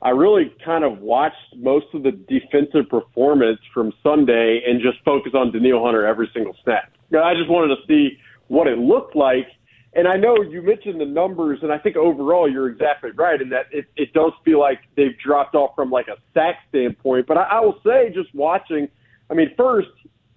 I 0.00 0.10
really 0.10 0.54
kind 0.64 0.84
of 0.84 0.98
watched 0.98 1.56
most 1.56 1.86
of 1.92 2.04
the 2.04 2.12
defensive 2.12 2.88
performance 2.88 3.58
from 3.74 3.92
Sunday 4.02 4.62
and 4.64 4.80
just 4.80 5.04
focused 5.04 5.34
on 5.34 5.50
Danielle 5.50 5.84
Hunter 5.84 6.06
every 6.06 6.30
single 6.32 6.54
snap. 6.62 6.92
I 7.10 7.34
just 7.34 7.50
wanted 7.50 7.74
to 7.74 7.82
see 7.88 8.16
what 8.46 8.68
it 8.68 8.78
looked 8.78 9.16
like. 9.16 9.48
And 9.98 10.06
I 10.06 10.14
know 10.14 10.36
you 10.42 10.62
mentioned 10.62 11.00
the 11.00 11.06
numbers, 11.06 11.58
and 11.60 11.72
I 11.72 11.78
think 11.78 11.96
overall 11.96 12.48
you're 12.48 12.68
exactly 12.68 13.10
right 13.10 13.42
in 13.42 13.48
that 13.48 13.66
it, 13.72 13.86
it 13.96 14.12
does 14.12 14.30
feel 14.44 14.60
like 14.60 14.78
they've 14.96 15.18
dropped 15.18 15.56
off 15.56 15.74
from 15.74 15.90
like 15.90 16.06
a 16.06 16.14
sack 16.32 16.54
standpoint. 16.68 17.26
But 17.26 17.36
I, 17.36 17.42
I 17.42 17.60
will 17.62 17.80
say, 17.84 18.12
just 18.14 18.32
watching, 18.32 18.86
I 19.28 19.34
mean, 19.34 19.50
first 19.56 19.88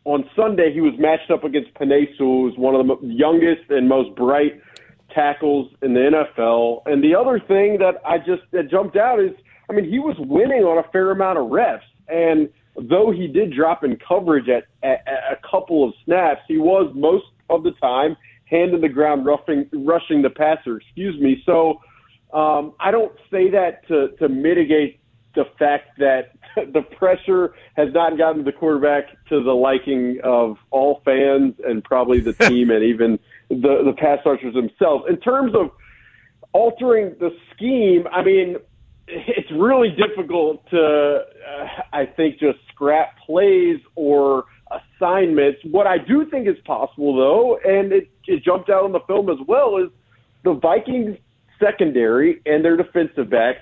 on 0.04 0.28
Sunday 0.36 0.74
he 0.74 0.82
was 0.82 0.94
matched 0.98 1.30
up 1.30 1.44
against 1.44 1.72
Penei 1.76 2.06
Sewell, 2.18 2.50
who's 2.50 2.58
one 2.58 2.74
of 2.74 2.88
the 2.88 3.06
youngest 3.08 3.70
and 3.70 3.88
most 3.88 4.16
bright 4.16 4.60
tackles 5.14 5.72
in 5.84 5.94
the 5.94 6.26
NFL. 6.40 6.82
And 6.88 7.04
the 7.04 7.14
other 7.14 7.40
thing 7.40 7.78
that 7.78 8.02
I 8.04 8.18
just 8.18 8.42
that 8.54 8.72
jumped 8.72 8.98
out 8.98 9.20
is, 9.20 9.30
I 9.70 9.74
mean, 9.74 9.88
he 9.88 10.00
was 10.00 10.16
winning 10.18 10.64
on 10.64 10.84
a 10.84 10.92
fair 10.92 11.12
amount 11.12 11.38
of 11.38 11.52
reps, 11.52 11.86
and 12.08 12.50
though 12.90 13.12
he 13.12 13.28
did 13.28 13.54
drop 13.54 13.84
in 13.84 14.00
coverage 14.08 14.50
at, 14.50 14.64
at, 14.82 15.08
at 15.08 15.34
a 15.34 15.38
couple 15.48 15.88
of 15.88 15.94
snaps, 16.04 16.42
he 16.48 16.58
was 16.58 16.92
most 16.96 17.26
of 17.52 17.62
the 17.62 17.74
time 17.74 18.18
hand 18.52 18.74
in 18.74 18.82
the 18.82 18.90
ground 18.90 19.26
roughing, 19.26 19.68
rushing 19.74 20.22
the 20.22 20.30
passer. 20.30 20.78
Excuse 20.78 21.20
me. 21.20 21.42
So 21.46 21.82
um, 22.34 22.74
I 22.80 22.92
don't 22.92 23.14
say 23.32 23.50
that 23.52 23.88
to 23.88 24.10
to 24.20 24.30
mitigate 24.30 25.00
the 25.34 25.46
fact 25.58 25.98
that 25.98 26.34
the 26.74 26.82
pressure 26.82 27.54
has 27.76 27.90
not 27.94 28.18
gotten 28.18 28.44
the 28.44 28.52
quarterback 28.52 29.06
to 29.30 29.42
the 29.42 29.54
liking 29.54 30.20
of 30.24 30.58
all 30.70 31.02
fans 31.06 31.56
and 31.66 31.84
probably 31.84 32.20
the 32.20 32.34
team 32.48 32.70
and 32.70 32.84
even 32.84 33.18
the 33.50 33.82
the 33.86 33.94
pass 33.98 34.20
rushers 34.26 34.54
themselves. 34.54 35.06
In 35.10 35.18
terms 35.18 35.54
of 35.56 35.72
altering 36.54 37.16
the 37.20 37.30
scheme, 37.56 38.06
I 38.12 38.24
mean, 38.24 38.58
it's 39.08 39.52
really 39.52 39.90
difficult 39.90 40.70
to, 40.70 41.20
uh, 41.20 41.68
I 41.94 42.06
think, 42.06 42.40
just 42.40 42.60
scrap 42.74 43.18
plays 43.26 43.80
or 43.96 44.46
assignments. 44.72 45.60
What 45.64 45.88
I 45.88 45.98
do 45.98 46.26
think 46.30 46.48
is 46.48 46.56
possible, 46.66 47.16
though, 47.16 47.58
and 47.64 47.92
it, 47.92 48.11
it 48.28 48.44
jumped 48.44 48.70
out 48.70 48.84
on 48.84 48.92
the 48.92 49.02
film 49.08 49.30
as 49.30 49.38
well, 49.48 49.78
is 49.78 49.90
the 50.44 50.54
Vikings 50.54 51.18
secondary 51.60 52.42
and 52.46 52.64
their 52.66 52.78
defensive 52.78 53.30
backs 53.30 53.60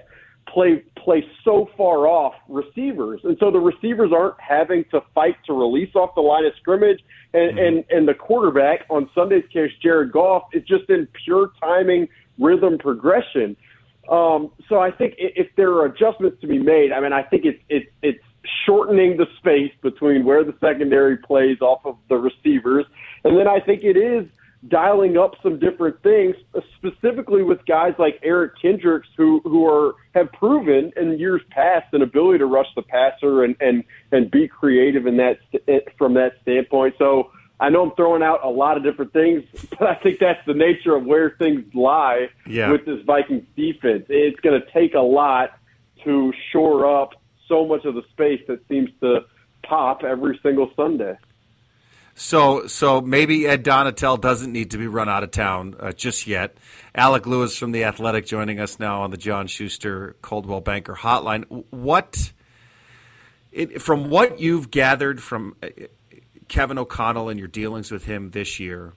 play 0.47 0.83
play 0.97 1.23
so 1.43 1.69
far 1.77 2.07
off 2.07 2.33
receivers, 2.47 3.21
and 3.23 3.37
so 3.39 3.51
the 3.51 3.59
receivers 3.59 4.11
aren't 4.13 4.39
having 4.39 4.83
to 4.91 5.01
fight 5.13 5.35
to 5.45 5.53
release 5.53 5.93
off 5.95 6.15
the 6.15 6.21
line 6.21 6.45
of 6.45 6.53
scrimmage, 6.59 6.99
and 7.33 7.51
mm-hmm. 7.51 7.59
and 7.59 7.85
and 7.89 8.07
the 8.07 8.13
quarterback 8.13 8.85
on 8.89 9.09
Sunday's 9.13 9.45
case, 9.51 9.71
Jared 9.81 10.11
Goff, 10.11 10.43
is 10.53 10.63
just 10.63 10.89
in 10.89 11.07
pure 11.25 11.51
timing, 11.59 12.07
rhythm, 12.39 12.77
progression. 12.77 13.55
Um, 14.09 14.51
so 14.67 14.79
I 14.79 14.91
think 14.91 15.15
if 15.17 15.47
there 15.55 15.71
are 15.73 15.85
adjustments 15.85 16.41
to 16.41 16.47
be 16.47 16.57
made, 16.57 16.91
I 16.91 16.99
mean, 16.99 17.13
I 17.13 17.23
think 17.23 17.45
it's 17.45 17.61
it's 17.69 17.89
it's 18.01 18.23
shortening 18.65 19.17
the 19.17 19.27
space 19.37 19.73
between 19.81 20.25
where 20.25 20.43
the 20.43 20.55
secondary 20.59 21.17
plays 21.17 21.61
off 21.61 21.85
of 21.85 21.97
the 22.09 22.15
receivers, 22.15 22.85
and 23.23 23.37
then 23.37 23.47
I 23.47 23.59
think 23.59 23.83
it 23.83 23.97
is 23.97 24.25
dialing 24.67 25.17
up 25.17 25.35
some 25.41 25.57
different 25.57 26.01
things, 26.03 26.35
specifically 26.77 27.43
with 27.43 27.65
guys 27.65 27.93
like 27.97 28.19
Eric 28.23 28.53
Kendricks, 28.61 29.07
who 29.15 29.39
who 29.43 29.65
are 29.65 29.95
have 30.13 30.31
proven 30.33 30.91
in 30.97 31.17
years 31.17 31.41
past 31.49 31.93
an 31.93 32.01
ability 32.01 32.39
to 32.39 32.45
rush 32.45 32.67
the 32.75 32.81
passer 32.81 33.43
and 33.43 33.55
and 33.61 33.83
and 34.11 34.29
be 34.29 34.47
creative 34.47 35.07
in 35.07 35.17
that 35.17 35.39
eh, 35.67 35.79
from 35.97 36.13
that 36.15 36.33
standpoint. 36.41 36.95
So 36.97 37.31
I 37.59 37.69
know 37.69 37.83
I'm 37.83 37.95
throwing 37.95 38.23
out 38.23 38.43
a 38.43 38.49
lot 38.49 38.77
of 38.77 38.83
different 38.83 39.13
things, 39.13 39.43
but 39.79 39.87
I 39.87 39.95
think 39.95 40.19
that's 40.19 40.45
the 40.45 40.53
nature 40.53 40.95
of 40.95 41.05
where 41.05 41.31
things 41.31 41.63
lie 41.73 42.29
yeah. 42.45 42.71
with 42.71 42.85
this 42.85 43.01
Vikings 43.05 43.45
defense. 43.55 44.05
It's 44.09 44.39
going 44.41 44.59
to 44.59 44.71
take 44.71 44.93
a 44.93 44.99
lot 44.99 45.51
to 46.03 46.33
shore 46.51 47.01
up 47.01 47.13
so 47.47 47.65
much 47.65 47.83
of 47.85 47.95
the 47.95 48.03
space 48.11 48.41
that 48.47 48.61
seems 48.69 48.89
to 49.01 49.21
pop 49.63 50.03
every 50.03 50.39
single 50.41 50.71
Sunday. 50.75 51.17
So, 52.19 52.67
so 52.67 52.99
maybe 52.99 53.47
Ed 53.47 53.63
Donatell 53.63 54.19
doesn't 54.19 54.51
need 54.51 54.71
to 54.71 54.77
be 54.77 54.87
run 54.87 55.07
out 55.07 55.23
of 55.23 55.31
town 55.31 55.77
uh, 55.79 55.93
just 55.93 56.27
yet. 56.27 56.57
Alec 56.93 57.25
Lewis 57.25 57.57
from 57.57 57.71
the 57.71 57.85
Athletic 57.85 58.25
joining 58.25 58.59
us 58.59 58.77
now 58.77 59.03
on 59.03 59.11
the 59.11 59.15
John 59.15 59.47
Schuster 59.47 60.17
Coldwell 60.21 60.59
Banker 60.59 60.95
Hotline. 60.95 61.45
What, 61.69 62.33
it, 63.53 63.81
from 63.81 64.09
what 64.09 64.37
you've 64.37 64.69
gathered 64.69 65.23
from 65.23 65.55
uh, 65.63 65.69
Kevin 66.49 66.77
O'Connell 66.77 67.29
and 67.29 67.39
your 67.39 67.47
dealings 67.47 67.89
with 67.89 68.03
him 68.03 68.31
this 68.31 68.59
year, 68.59 68.91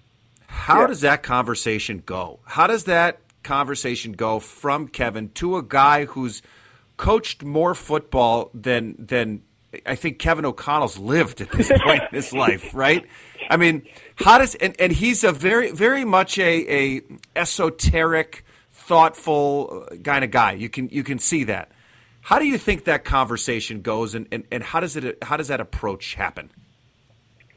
how 0.48 0.80
yeah. 0.80 0.86
does 0.88 1.02
that 1.02 1.22
conversation 1.22 2.02
go? 2.04 2.40
How 2.44 2.66
does 2.66 2.84
that 2.84 3.20
conversation 3.44 4.14
go 4.14 4.40
from 4.40 4.88
Kevin 4.88 5.28
to 5.34 5.56
a 5.58 5.62
guy 5.62 6.06
who's 6.06 6.42
coached 6.96 7.44
more 7.44 7.76
football 7.76 8.50
than 8.52 8.96
than 8.98 9.42
I 9.86 9.94
think 9.94 10.18
Kevin 10.18 10.44
O'Connell's 10.44 10.98
lived 10.98 11.40
at 11.40 11.50
this 11.50 11.70
point 11.84 12.02
in 12.10 12.14
his 12.14 12.32
life, 12.32 12.74
right? 12.74 13.06
I 13.48 13.56
mean, 13.56 13.82
how 14.16 14.38
does 14.38 14.54
and, 14.56 14.74
and 14.78 14.92
he's 14.92 15.24
a 15.24 15.32
very 15.32 15.70
very 15.70 16.04
much 16.04 16.38
a, 16.38 16.96
a 16.96 17.00
esoteric, 17.36 18.44
thoughtful 18.70 19.86
uh, 19.90 19.96
kind 19.96 20.24
of 20.24 20.30
guy. 20.30 20.52
You 20.52 20.68
can 20.68 20.88
you 20.90 21.02
can 21.02 21.18
see 21.18 21.44
that. 21.44 21.70
How 22.22 22.38
do 22.38 22.46
you 22.46 22.56
think 22.56 22.84
that 22.84 23.04
conversation 23.04 23.82
goes, 23.82 24.14
and, 24.14 24.28
and, 24.30 24.44
and 24.52 24.62
how 24.62 24.80
does 24.80 24.96
it 24.96 25.18
how 25.22 25.36
does 25.36 25.48
that 25.48 25.60
approach 25.60 26.14
happen? 26.14 26.50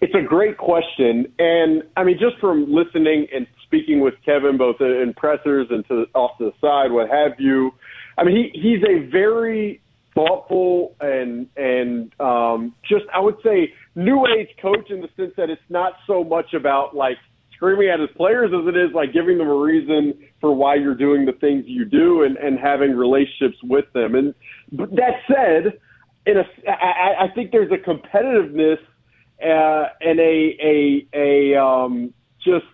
It's 0.02 0.16
a 0.16 0.22
great 0.22 0.58
question, 0.58 1.32
and 1.40 1.84
I 1.98 2.04
mean, 2.04 2.18
just 2.20 2.38
from 2.40 2.72
listening 2.72 3.28
and 3.34 3.48
speaking 3.64 4.02
with 4.02 4.14
Kevin, 4.26 4.58
both 4.58 4.80
in 4.80 5.14
pressers 5.16 5.68
and 5.70 5.88
to 5.88 6.06
off 6.14 6.38
to 6.38 6.46
the 6.46 6.54
side, 6.62 6.92
what 6.92 7.10
have 7.10 7.40
you. 7.40 7.74
I 8.18 8.24
mean, 8.24 8.36
he 8.36 8.60
he's 8.60 8.84
a 8.84 9.10
very 9.10 9.82
thoughtful 10.16 10.96
and 11.02 11.48
and 11.58 12.12
um, 12.20 12.74
just 12.90 13.06
I 13.14 13.20
would 13.20 13.36
say 13.44 13.74
new 13.96 14.26
age 14.26 14.50
coach 14.62 14.90
in 14.90 15.02
the 15.02 15.10
sense 15.16 15.34
that 15.38 15.50
it's 15.50 15.62
not 15.70 15.94
so 16.08 16.24
much 16.24 16.54
about 16.54 16.96
like 16.96 17.18
screaming 17.56 17.90
at 17.90 18.00
his 18.00 18.10
players 18.16 18.52
as 18.54 18.68
it 18.68 18.78
is 18.78 18.94
like 18.94 19.14
giving 19.14 19.38
them 19.38 19.48
a 19.48 19.56
reason 19.56 20.14
for 20.42 20.54
why 20.54 20.76
you're 20.76 20.96
doing 20.96 21.26
the 21.26 21.34
things 21.34 21.66
you 21.68 21.86
do 21.86 22.24
and 22.24 22.38
and 22.38 22.58
having 22.60 22.96
relationships 22.96 23.58
with 23.64 23.86
them. 23.94 24.16
And 24.16 24.34
but 24.72 24.90
that 24.92 25.20
said, 25.28 25.74
in 26.26 26.38
a 26.38 26.44
I, 26.70 27.26
I 27.26 27.28
think 27.36 27.52
there's 27.52 27.72
a 27.72 27.90
competitiveness 27.90 28.78
uh, 29.44 29.90
and 30.02 30.20
a 30.20 30.58
a 30.64 31.08
a 31.14 31.62
um, 31.62 32.14
just 32.44 32.66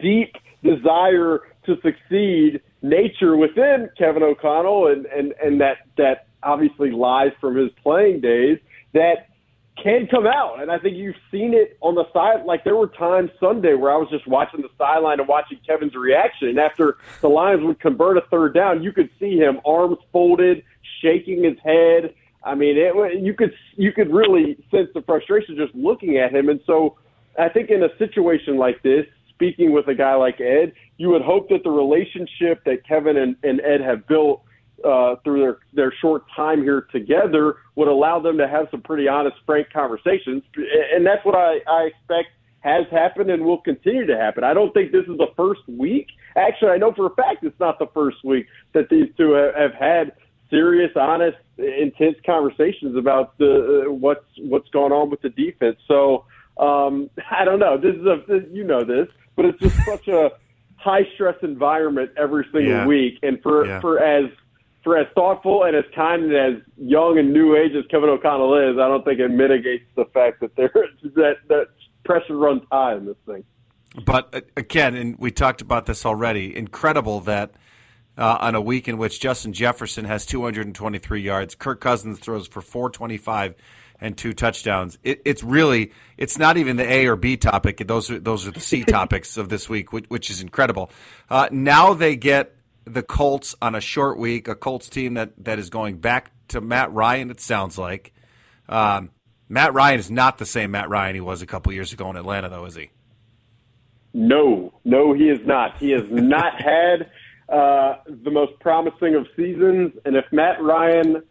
deep 0.00 0.34
desire 0.62 1.40
to 1.66 1.76
succeed 1.82 2.60
nature 2.82 3.36
within 3.36 3.90
Kevin 3.98 4.22
O'Connell 4.22 4.88
and 4.88 5.06
and 5.06 5.34
and 5.42 5.60
that 5.60 5.78
that 5.96 6.25
obviously 6.42 6.90
lies 6.90 7.32
from 7.40 7.56
his 7.56 7.70
playing 7.82 8.20
days 8.20 8.58
that 8.92 9.28
can 9.82 10.06
come 10.06 10.26
out. 10.26 10.60
And 10.60 10.70
I 10.70 10.78
think 10.78 10.96
you've 10.96 11.16
seen 11.30 11.52
it 11.54 11.76
on 11.80 11.94
the 11.94 12.10
side. 12.12 12.44
Like 12.46 12.64
there 12.64 12.76
were 12.76 12.88
times 12.88 13.30
Sunday 13.38 13.74
where 13.74 13.92
I 13.92 13.96
was 13.96 14.08
just 14.10 14.26
watching 14.26 14.62
the 14.62 14.70
sideline 14.78 15.20
and 15.20 15.28
watching 15.28 15.58
Kevin's 15.66 15.94
reaction. 15.94 16.48
And 16.48 16.58
after 16.58 16.96
the 17.20 17.28
Lions 17.28 17.62
would 17.64 17.80
convert 17.80 18.16
a 18.16 18.22
third 18.30 18.54
down, 18.54 18.82
you 18.82 18.92
could 18.92 19.10
see 19.20 19.36
him 19.36 19.60
arms 19.64 19.98
folded, 20.12 20.62
shaking 21.02 21.44
his 21.44 21.58
head. 21.62 22.14
I 22.42 22.54
mean, 22.54 22.76
it, 22.78 23.22
you 23.22 23.34
could 23.34 23.52
you 23.76 23.92
could 23.92 24.10
really 24.12 24.56
sense 24.70 24.88
the 24.94 25.02
frustration 25.02 25.56
just 25.56 25.74
looking 25.74 26.16
at 26.16 26.32
him. 26.32 26.48
And 26.48 26.60
so, 26.64 26.96
I 27.38 27.48
think 27.48 27.70
in 27.70 27.82
a 27.82 27.88
situation 27.98 28.56
like 28.56 28.82
this, 28.82 29.04
speaking 29.28 29.72
with 29.72 29.88
a 29.88 29.94
guy 29.94 30.14
like 30.14 30.40
Ed, 30.40 30.72
you 30.96 31.10
would 31.10 31.22
hope 31.22 31.50
that 31.50 31.64
the 31.64 31.70
relationship 31.70 32.64
that 32.64 32.86
Kevin 32.86 33.16
and, 33.16 33.36
and 33.42 33.60
Ed 33.60 33.82
have 33.82 34.06
built 34.06 34.42
uh, 34.84 35.16
through 35.24 35.40
their 35.40 35.58
their 35.72 35.94
short 36.00 36.24
time 36.34 36.62
here 36.62 36.86
together 36.92 37.56
would 37.74 37.88
allow 37.88 38.20
them 38.20 38.38
to 38.38 38.48
have 38.48 38.68
some 38.70 38.82
pretty 38.82 39.08
honest, 39.08 39.36
frank 39.46 39.68
conversations, 39.72 40.42
and 40.56 41.06
that's 41.06 41.24
what 41.24 41.34
I, 41.34 41.58
I 41.68 41.82
expect 41.84 42.28
has 42.60 42.84
happened 42.90 43.30
and 43.30 43.44
will 43.44 43.60
continue 43.60 44.06
to 44.06 44.16
happen. 44.16 44.42
I 44.42 44.52
don't 44.52 44.74
think 44.74 44.90
this 44.90 45.04
is 45.06 45.16
the 45.18 45.28
first 45.36 45.60
week. 45.68 46.08
Actually, 46.36 46.70
I 46.72 46.78
know 46.78 46.92
for 46.92 47.06
a 47.06 47.14
fact 47.14 47.44
it's 47.44 47.58
not 47.60 47.78
the 47.78 47.86
first 47.94 48.24
week 48.24 48.46
that 48.72 48.88
these 48.88 49.06
two 49.16 49.32
have, 49.32 49.72
had 49.72 50.12
serious, 50.50 50.90
honest, 50.96 51.38
intense 51.58 52.16
conversations 52.26 52.96
about 52.96 53.38
the 53.38 53.86
uh, 53.86 53.92
what's 53.92 54.26
what's 54.38 54.68
going 54.70 54.92
on 54.92 55.10
with 55.10 55.22
the 55.22 55.30
defense. 55.30 55.78
So 55.86 56.24
um, 56.58 57.08
I 57.30 57.44
don't 57.44 57.60
know. 57.60 57.78
This 57.78 57.94
is 57.94 58.06
a 58.06 58.52
you 58.52 58.64
know 58.64 58.84
this, 58.84 59.08
but 59.36 59.44
it's 59.44 59.60
just 59.60 59.76
such 59.84 60.08
a 60.08 60.30
high 60.76 61.06
stress 61.14 61.36
environment 61.42 62.10
every 62.16 62.44
single 62.52 62.62
yeah. 62.62 62.86
week, 62.86 63.18
and 63.22 63.40
for 63.42 63.66
yeah. 63.66 63.80
for 63.80 64.02
as 64.02 64.30
for 64.86 64.96
as 64.96 65.08
thoughtful 65.16 65.64
and 65.64 65.74
as 65.74 65.84
kind 65.96 66.32
and 66.32 66.56
as 66.56 66.62
young 66.78 67.18
and 67.18 67.32
new 67.32 67.56
age 67.56 67.72
as 67.76 67.84
Kevin 67.90 68.08
O'Connell 68.08 68.70
is, 68.70 68.78
I 68.78 68.86
don't 68.86 69.04
think 69.04 69.18
it 69.18 69.32
mitigates 69.32 69.84
the 69.96 70.04
fact 70.14 70.38
that 70.40 70.54
there 70.54 70.70
that 71.16 71.38
that 71.48 71.66
pressure 72.04 72.36
runs 72.36 72.62
high 72.70 72.94
in 72.94 73.04
this 73.04 73.16
thing. 73.26 73.42
But 74.04 74.32
uh, 74.32 74.42
again, 74.56 74.94
and 74.94 75.18
we 75.18 75.32
talked 75.32 75.60
about 75.60 75.86
this 75.86 76.06
already. 76.06 76.56
Incredible 76.56 77.18
that 77.22 77.54
uh, 78.16 78.38
on 78.40 78.54
a 78.54 78.60
week 78.60 78.86
in 78.86 78.96
which 78.96 79.18
Justin 79.18 79.52
Jefferson 79.52 80.04
has 80.04 80.24
223 80.24 81.20
yards, 81.20 81.56
Kirk 81.56 81.80
Cousins 81.80 82.20
throws 82.20 82.46
for 82.46 82.60
425 82.60 83.56
and 84.00 84.16
two 84.16 84.34
touchdowns. 84.34 84.98
It, 85.02 85.20
it's 85.24 85.42
really 85.42 85.90
it's 86.16 86.38
not 86.38 86.58
even 86.58 86.76
the 86.76 86.88
A 86.88 87.06
or 87.06 87.16
B 87.16 87.36
topic. 87.36 87.78
Those 87.88 88.08
are 88.08 88.20
those 88.20 88.46
are 88.46 88.52
the 88.52 88.60
C 88.60 88.84
topics 88.88 89.36
of 89.36 89.48
this 89.48 89.68
week, 89.68 89.92
which, 89.92 90.04
which 90.06 90.30
is 90.30 90.40
incredible. 90.40 90.92
Uh, 91.28 91.48
now 91.50 91.92
they 91.92 92.14
get 92.14 92.55
the 92.86 93.02
Colts 93.02 93.54
on 93.60 93.74
a 93.74 93.80
short 93.80 94.18
week, 94.18 94.48
a 94.48 94.54
Colts 94.54 94.88
team 94.88 95.14
that, 95.14 95.32
that 95.44 95.58
is 95.58 95.70
going 95.70 95.98
back 95.98 96.30
to 96.48 96.60
Matt 96.60 96.92
Ryan, 96.92 97.30
it 97.30 97.40
sounds 97.40 97.76
like. 97.76 98.12
Um, 98.68 99.10
Matt 99.48 99.74
Ryan 99.74 99.98
is 99.98 100.10
not 100.10 100.38
the 100.38 100.46
same 100.46 100.70
Matt 100.70 100.88
Ryan 100.88 101.14
he 101.14 101.20
was 101.20 101.42
a 101.42 101.46
couple 101.46 101.72
years 101.72 101.92
ago 101.92 102.08
in 102.10 102.16
Atlanta, 102.16 102.48
though, 102.48 102.64
is 102.64 102.76
he? 102.76 102.90
No, 104.14 104.72
no, 104.84 105.12
he 105.12 105.28
is 105.28 105.44
not. 105.46 105.76
He 105.78 105.90
has 105.90 106.04
not 106.10 106.60
had 106.60 107.10
uh, 107.48 107.96
the 108.06 108.30
most 108.30 108.58
promising 108.60 109.14
of 109.14 109.26
seasons. 109.36 109.92
And 110.04 110.16
if 110.16 110.24
Matt 110.32 110.62
Ryan 110.62 111.22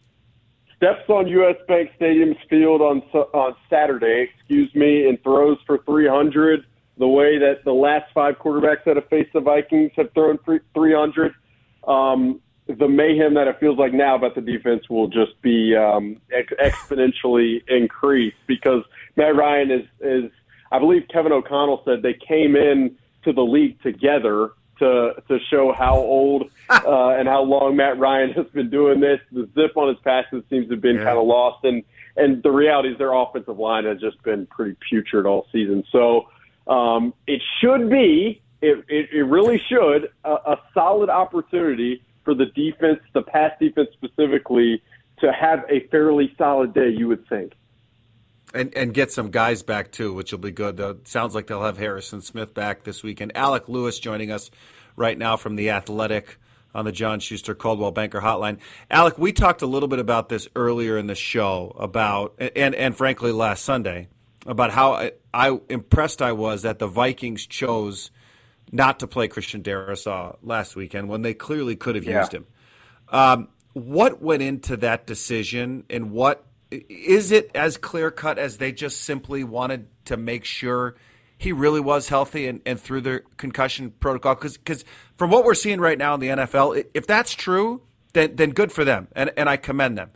steps 0.76 1.10
on 1.10 1.28
U.S. 1.28 1.56
Bank 1.68 1.92
Stadium's 1.96 2.38
field 2.50 2.82
on 2.82 3.02
on 3.34 3.56
Saturday, 3.70 4.30
excuse 4.34 4.74
me, 4.76 5.08
and 5.08 5.22
throws 5.24 5.58
for 5.66 5.80
300 5.86 6.66
the 6.98 7.08
way 7.08 7.38
that 7.38 7.64
the 7.66 7.74
last 7.74 8.06
five 8.14 8.36
quarterbacks 8.40 8.84
that 8.86 8.96
have 8.96 9.08
faced 9.10 9.34
the 9.34 9.42
Vikings 9.42 9.92
have 9.98 10.14
thrown 10.14 10.40
300, 10.74 11.34
um, 11.88 12.42
the 12.68 12.88
mayhem 12.88 13.36
that 13.36 13.48
it 13.48 13.60
feels 13.60 13.78
like 13.78 13.94
now 13.94 14.16
about 14.16 14.36
the 14.36 14.42
defense 14.42 14.90
will 14.90 15.08
just 15.08 15.40
be 15.42 15.76
um, 15.76 16.20
ex- 16.32 16.54
exponentially 16.60 17.64
increased 17.68 18.38
because 18.48 18.84
Matt 19.16 19.36
Ryan 19.36 19.72
is 19.72 19.86
is 20.02 20.32
I 20.72 20.80
believe 20.80 21.04
Kevin 21.12 21.32
O'Connell 21.32 21.84
said 21.86 22.02
they 22.02 22.14
came 22.28 22.56
in 22.56 22.98
to 23.24 23.34
the 23.34 23.44
league 23.44 23.82
together 23.82 24.52
to 24.80 25.14
to 25.28 25.40
show 25.50 25.74
how 25.74 25.96
old 25.96 26.50
uh, 26.70 27.10
and 27.10 27.28
how 27.28 27.44
long 27.44 27.76
Matt 27.76 28.00
Ryan 28.00 28.32
has 28.34 28.48
been 28.48 28.70
doing 28.70 29.00
this. 29.00 29.20
The 29.32 29.48
zip 29.54 29.78
on 29.78 29.90
his 29.90 29.98
passes 30.04 30.44
seems 30.50 30.68
to 30.68 30.74
have 30.74 30.82
been 30.82 30.98
yeah. 30.98 31.04
kind 31.04 31.20
of 31.20 31.26
lost, 31.26 31.64
and 31.66 31.84
and 32.18 32.42
the 32.42 32.52
reality 32.52 32.90
is 32.90 32.98
their 32.98 33.14
offensive 33.14 33.60
line 33.60 33.86
has 33.86 34.00
just 34.00 34.22
been 34.24 34.48
pretty 34.48 34.76
putrid 34.90 35.26
all 35.26 35.48
season. 35.52 35.84
So 35.92 36.30
um, 36.68 37.14
it 37.28 37.42
should 37.62 37.90
be 37.90 38.42
it, 38.66 38.86
it, 38.88 39.10
it 39.12 39.24
really 39.24 39.62
should 39.70 40.10
a, 40.24 40.32
a 40.32 40.62
solid 40.74 41.10
opportunity 41.10 42.04
for 42.24 42.34
the 42.34 42.46
defense, 42.48 43.00
the 43.14 43.22
pass 43.22 43.52
defense 43.60 43.90
specifically, 43.94 44.82
to 45.20 45.32
have 45.32 45.64
a 45.70 45.88
fairly 45.88 46.34
solid 46.38 46.74
day. 46.74 46.90
You 46.90 47.08
would 47.10 47.28
think. 47.28 47.54
And, 48.54 48.74
and 48.76 48.94
get 48.94 49.12
some 49.12 49.32
guys 49.32 49.64
back 49.64 49.92
too, 49.92 50.14
which 50.14 50.32
will 50.32 50.40
be 50.40 50.52
good. 50.52 50.80
Uh, 50.80 50.96
sounds 51.04 51.36
like 51.36 51.48
they'll 51.48 51.64
have 51.64 51.78
Harrison 51.78 52.22
Smith 52.22 52.54
back 52.54 52.84
this 52.84 53.04
weekend. 53.04 53.36
Alec 53.36 53.68
Lewis 53.68 54.00
joining 54.00 54.32
us 54.32 54.50
right 54.96 55.18
now 55.18 55.36
from 55.36 55.56
the 55.56 55.70
Athletic 55.70 56.38
on 56.74 56.86
the 56.86 56.92
John 56.92 57.20
Schuster 57.20 57.56
Coldwell 57.56 57.92
Banker 57.92 58.22
Hotline. 58.22 58.60
Alec, 58.92 59.18
we 59.18 59.32
talked 59.32 59.62
a 59.62 59.66
little 59.66 59.88
bit 59.88 60.00
about 60.00 60.30
this 60.30 60.48
earlier 60.56 60.98
in 60.98 61.08
the 61.08 61.16
show 61.16 61.76
about, 61.80 62.36
and 62.56 62.76
and 62.76 62.96
frankly 62.96 63.32
last 63.32 63.64
Sunday 63.64 64.08
about 64.46 64.72
how 64.72 64.94
I, 64.94 65.12
I 65.34 65.60
impressed 65.70 66.22
I 66.22 66.34
was 66.34 66.62
that 66.62 66.80
the 66.80 66.88
Vikings 66.88 67.46
chose 67.46 68.12
not 68.72 69.00
to 69.00 69.08
play 69.08 69.28
Christian 69.28 69.62
Darrisaw 69.64 70.38
last 70.42 70.76
weekend 70.76 71.10
when 71.10 71.22
they 71.22 71.34
clearly 71.34 71.76
could 71.76 71.96
have 71.96 72.04
Yeah. 72.04 72.20
used 72.22 72.34
him. 72.34 72.46
Um, 73.10 73.50
what 73.74 74.22
went 74.22 74.42
into 74.42 74.78
that 74.78 75.06
decision, 75.06 75.84
and 75.90 76.12
what 76.12 76.46
is 76.72 77.32
it 77.32 77.52
as 77.54 77.78
clear 77.78 78.10
cut 78.12 78.40
as 78.40 78.58
they 78.58 78.72
just 78.72 79.02
simply 79.04 79.44
wanted 79.44 79.88
to 80.06 80.18
make 80.18 80.46
sure 80.46 80.96
he 81.38 81.52
really 81.52 81.80
was 81.80 82.10
healthy 82.10 82.48
and, 82.48 82.62
and 82.66 82.80
through 82.80 83.02
the 83.02 83.22
concussion 83.38 83.92
protocol? 84.00 84.36
Because 84.36 84.86
from 85.16 85.30
what 85.30 85.44
we're 85.46 85.54
seeing 85.54 85.80
right 85.80 85.98
now 85.98 86.14
in 86.16 86.20
the 86.20 86.30
NFL, 86.30 86.84
if 86.94 87.06
that's 87.06 87.34
true, 87.34 87.82
then 88.14 88.36
then 88.36 88.52
good 88.52 88.72
for 88.72 88.84
them, 88.86 89.08
and 89.16 89.32
and 89.38 89.50
I 89.50 89.58
commend 89.58 89.98
them. 89.98 90.12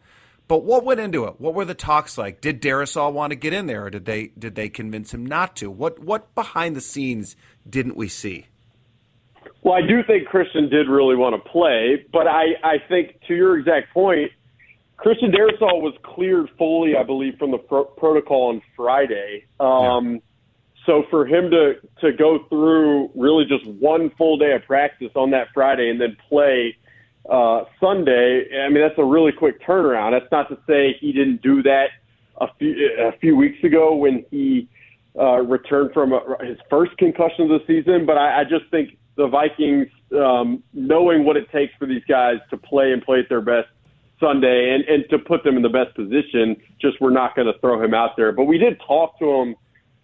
But 0.48 0.64
what 0.64 0.84
went 0.84 1.00
into 1.00 1.26
it? 1.26 1.36
What 1.40 1.54
were 1.54 1.66
the 1.66 1.76
talks 1.76 2.18
like? 2.18 2.42
Did 2.42 2.60
Darrisaw 2.60 3.14
want 3.14 3.30
to 3.32 3.36
get 3.36 3.54
in 3.54 3.68
there, 3.68 3.86
or 3.86 3.90
did 3.92 4.06
they 4.06 4.28
did 4.40 4.56
they 4.56 4.68
convince 4.70 5.14
him 5.14 5.24
not 5.26 5.56
to? 5.58 5.70
What 5.70 6.00
what 6.00 6.34
behind 6.34 6.76
the 6.76 6.82
scenes 6.82 7.36
didn't 7.70 7.96
we 7.96 8.08
see? 8.08 8.48
Well, 9.62 9.74
I 9.74 9.82
do 9.82 10.04
think 10.04 10.28
Christian 10.28 10.70
did 10.70 10.88
really 10.88 11.16
want 11.16 11.36
to 11.36 11.50
play, 11.50 12.06
but 12.12 12.28
I, 12.28 12.56
I 12.64 12.78
think 12.88 13.20
to 13.28 13.36
your 13.36 13.60
exact 13.60 13.94
point, 13.94 14.32
Christian 14.98 15.32
Darrisaw 15.32 15.82
was 15.82 15.94
cleared 16.04 16.50
fully, 16.58 16.96
I 16.96 17.04
believe, 17.04 17.38
from 17.38 17.52
the 17.52 17.58
pro- 17.58 17.86
protocol 17.86 18.50
on 18.50 18.62
Friday. 18.76 19.46
Um, 19.60 20.22
So 20.86 21.04
for 21.12 21.28
him 21.28 21.52
to 21.52 21.76
to 22.02 22.14
go 22.14 22.40
through 22.50 23.12
really 23.14 23.46
just 23.46 23.66
one 23.80 24.10
full 24.18 24.38
day 24.38 24.54
of 24.54 24.64
practice 24.66 25.12
on 25.14 25.30
that 25.32 25.48
Friday 25.54 25.90
and 25.92 26.00
then 26.02 26.18
play 26.30 26.76
uh, 27.30 27.66
Sunday, 27.80 28.48
I 28.66 28.70
mean 28.70 28.82
that's 28.82 28.98
a 28.98 29.04
really 29.04 29.32
quick 29.32 29.62
turnaround. 29.62 30.12
That's 30.18 30.32
not 30.32 30.50
to 30.50 30.58
say 30.66 30.96
he 31.00 31.12
didn't 31.12 31.42
do 31.44 31.62
that 31.64 31.90
a 32.42 32.48
few 32.58 32.74
a 32.98 33.12
few 33.20 33.36
weeks 33.36 33.62
ago 33.64 33.94
when 33.96 34.26
he 34.32 34.68
uh, 35.20 35.42
returned 35.42 35.92
from 35.94 36.14
uh 36.14 36.20
his 36.42 36.58
first 36.70 36.96
concussion 36.98 37.44
of 37.44 37.50
the 37.50 37.60
season. 37.68 38.06
But 38.06 38.18
I, 38.18 38.42
I 38.42 38.44
just 38.44 38.70
think 38.72 38.98
the 39.18 39.28
Vikings, 39.28 39.88
um, 40.16 40.64
knowing 40.74 41.26
what 41.26 41.36
it 41.36 41.52
takes 41.52 41.74
for 41.78 41.86
these 41.86 42.04
guys 42.08 42.38
to 42.52 42.58
play 42.58 42.94
and 42.94 43.02
play 43.02 43.20
at 43.20 43.30
their 43.30 43.42
best 43.42 43.68
Sunday 44.20 44.74
and, 44.74 44.84
and 44.86 45.10
to 45.10 45.20
put 45.20 45.44
them 45.44 45.58
in 45.58 45.62
the 45.62 45.70
best 45.70 45.96
position, 45.96 46.56
just 46.82 47.00
we're 47.02 47.12
not 47.12 47.36
going 47.36 47.48
to 47.52 47.60
throw 47.60 47.84
him 47.84 47.94
out 47.94 48.12
there. 48.16 48.32
But 48.32 48.46
we 48.46 48.58
did 48.58 48.80
talk 48.86 49.20
to 49.20 49.30
him 49.30 49.56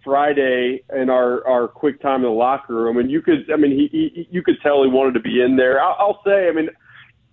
Friday 0.04 0.84
in 0.96 1.10
our, 1.10 1.46
our 1.48 1.68
quick 1.68 2.02
time 2.02 2.18
in 2.18 2.24
the 2.24 2.30
locker 2.30 2.76
room, 2.76 2.98
and 2.98 3.10
you 3.10 3.22
could, 3.22 3.50
I 3.52 3.56
mean, 3.56 3.72
he, 3.72 3.88
he 3.92 4.28
you 4.30 4.44
could 4.44 4.58
tell 4.62 4.84
he 4.84 4.90
wanted 4.90 5.14
to 5.16 5.20
be 5.20 5.42
in 5.42 5.56
there. 5.56 5.82
I'll, 5.82 5.96
I'll 5.98 6.22
say, 6.26 6.48
I 6.48 6.52
mean, 6.52 6.70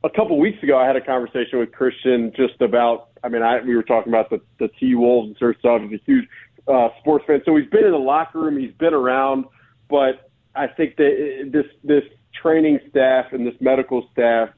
a 0.05 0.11
couple 0.11 0.38
weeks 0.38 0.62
ago, 0.62 0.79
I 0.79 0.87
had 0.87 0.97
a 0.97 1.01
conversation 1.01 1.59
with 1.59 1.73
Christian 1.73 2.33
just 2.37 2.61
about. 2.61 3.09
I 3.23 3.29
mean, 3.29 3.42
I 3.42 3.61
we 3.61 3.77
were 3.77 3.85
talking 3.85 4.12
about 4.12 4.31
the 4.31 4.40
the 4.59 4.68
T 4.81 4.95
Wolves 4.95 5.37
and 5.40 5.51
of 5.51 5.57
stuff. 5.59 5.83
He's 5.83 6.01
a 6.01 6.03
huge 6.05 6.29
uh, 6.68 6.88
sports 7.01 7.25
fan, 7.27 7.40
so 7.44 7.57
he's 7.57 7.68
been 7.70 7.85
in 7.85 7.92
the 7.92 7.98
locker 7.98 8.40
room, 8.40 8.59
he's 8.59 8.75
been 8.79 8.94
around. 8.94 9.44
But 9.88 10.31
I 10.55 10.66
think 10.66 10.96
that 10.96 11.51
this 11.53 11.66
this 11.85 12.05
training 12.40 12.79
staff 12.90 13.27
and 13.33 13.46
this 13.46 13.55
medical 13.61 14.09
staff, 14.12 14.48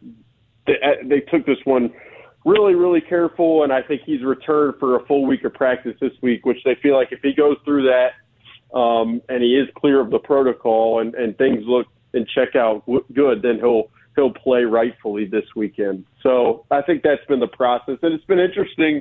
they, 0.67 0.75
they 1.05 1.21
took 1.21 1.47
this 1.47 1.59
one 1.65 1.93
really, 2.45 2.75
really 2.75 3.01
careful, 3.01 3.65
and 3.65 3.73
I 3.73 3.83
think 3.83 4.03
he's 4.05 4.23
returned 4.23 4.75
for 4.79 4.97
a 4.97 5.07
full 5.07 5.27
week 5.27 5.45
of 5.45 5.55
practice 5.55 5.95
this 6.01 6.13
week, 6.23 6.45
which 6.45 6.59
they 6.65 6.77
feel 6.83 6.95
like 6.95 7.09
if 7.11 7.21
he 7.23 7.33
goes 7.33 7.57
through 7.65 7.85
that 7.85 8.79
um, 8.79 9.23
and 9.29 9.43
he 9.43 9.57
is 9.57 9.69
clear 9.77 10.01
of 10.01 10.11
the 10.11 10.19
protocol 10.19 11.01
and, 11.01 11.15
and 11.15 11.37
things 11.39 11.63
look 11.67 11.87
and 12.13 12.27
check 12.35 12.55
out 12.55 12.85
good, 13.15 13.43
then 13.43 13.57
he'll 13.59 13.91
he'll 14.15 14.33
play 14.33 14.63
rightfully 14.63 15.25
this 15.25 15.45
weekend. 15.57 16.05
So 16.23 16.65
I 16.71 16.83
think 16.83 17.03
that's 17.03 17.25
been 17.29 17.41
the 17.41 17.49
process, 17.49 17.99
and 18.03 18.15
it's 18.15 18.25
been 18.25 18.39
interesting. 18.39 19.01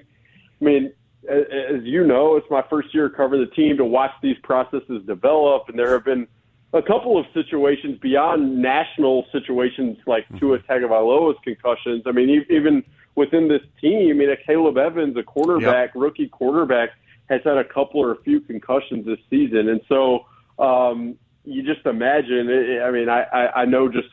I 0.59 0.63
mean, 0.63 0.93
as 1.29 1.83
you 1.83 2.05
know, 2.05 2.35
it's 2.35 2.49
my 2.49 2.63
first 2.69 2.93
year 2.93 3.09
covering 3.09 3.41
the 3.41 3.55
team 3.55 3.77
to 3.77 3.85
watch 3.85 4.11
these 4.21 4.37
processes 4.43 5.03
develop, 5.05 5.69
and 5.69 5.77
there 5.77 5.91
have 5.93 6.05
been 6.05 6.27
a 6.73 6.81
couple 6.81 7.17
of 7.19 7.25
situations 7.33 7.99
beyond 8.01 8.61
national 8.61 9.25
situations 9.31 9.97
like 10.07 10.25
Tua 10.39 10.59
Tagovailoa's 10.59 11.37
concussions. 11.43 12.03
I 12.05 12.11
mean, 12.11 12.45
even 12.49 12.83
within 13.15 13.47
this 13.47 13.61
team, 13.79 14.09
I 14.09 14.13
mean, 14.13 14.29
a 14.29 14.37
Caleb 14.37 14.77
Evans, 14.77 15.15
a 15.17 15.23
quarterback, 15.23 15.93
rookie 15.95 16.27
quarterback, 16.27 16.89
has 17.29 17.41
had 17.43 17.57
a 17.57 17.63
couple 17.63 18.01
or 18.01 18.11
a 18.11 18.21
few 18.23 18.41
concussions 18.41 19.05
this 19.05 19.19
season, 19.29 19.69
and 19.69 19.81
so 19.87 20.25
um, 20.59 21.15
you 21.45 21.63
just 21.63 21.85
imagine. 21.85 22.81
I 22.83 22.91
mean, 22.91 23.07
I, 23.07 23.23
I, 23.23 23.61
I 23.61 23.65
know 23.65 23.87
just 23.87 24.09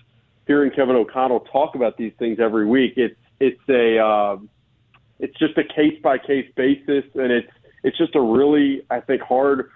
hearing 0.46 0.70
Kevin 0.70 0.96
O'Connell 0.96 1.40
talk 1.40 1.74
about 1.74 1.96
these 1.96 2.12
things 2.18 2.38
every 2.38 2.66
week. 2.66 2.94
It's 2.96 3.16
it's 3.40 3.60
a 3.68 3.98
um, 3.98 4.48
it's 5.20 5.38
just 5.38 5.56
a 5.58 5.64
case 5.64 6.00
by 6.02 6.18
case 6.18 6.50
basis, 6.56 7.04
and 7.14 7.30
it's 7.30 7.50
it's 7.84 7.96
just 7.96 8.14
a 8.14 8.20
really 8.20 8.82
I 8.90 9.00
think 9.00 9.22
hard 9.22 9.70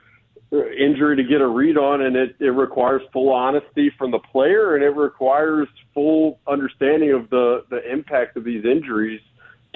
uh, 0.52 0.66
injury 0.70 1.16
to 1.16 1.24
get 1.24 1.40
a 1.40 1.46
read 1.46 1.76
on, 1.76 2.02
and 2.02 2.16
it, 2.16 2.36
it 2.40 2.50
requires 2.50 3.02
full 3.12 3.30
honesty 3.32 3.90
from 3.96 4.10
the 4.10 4.18
player, 4.18 4.74
and 4.74 4.84
it 4.84 4.90
requires 4.90 5.68
full 5.92 6.40
understanding 6.46 7.12
of 7.12 7.30
the 7.30 7.64
the 7.70 7.90
impact 7.90 8.36
of 8.36 8.44
these 8.44 8.64
injuries 8.64 9.20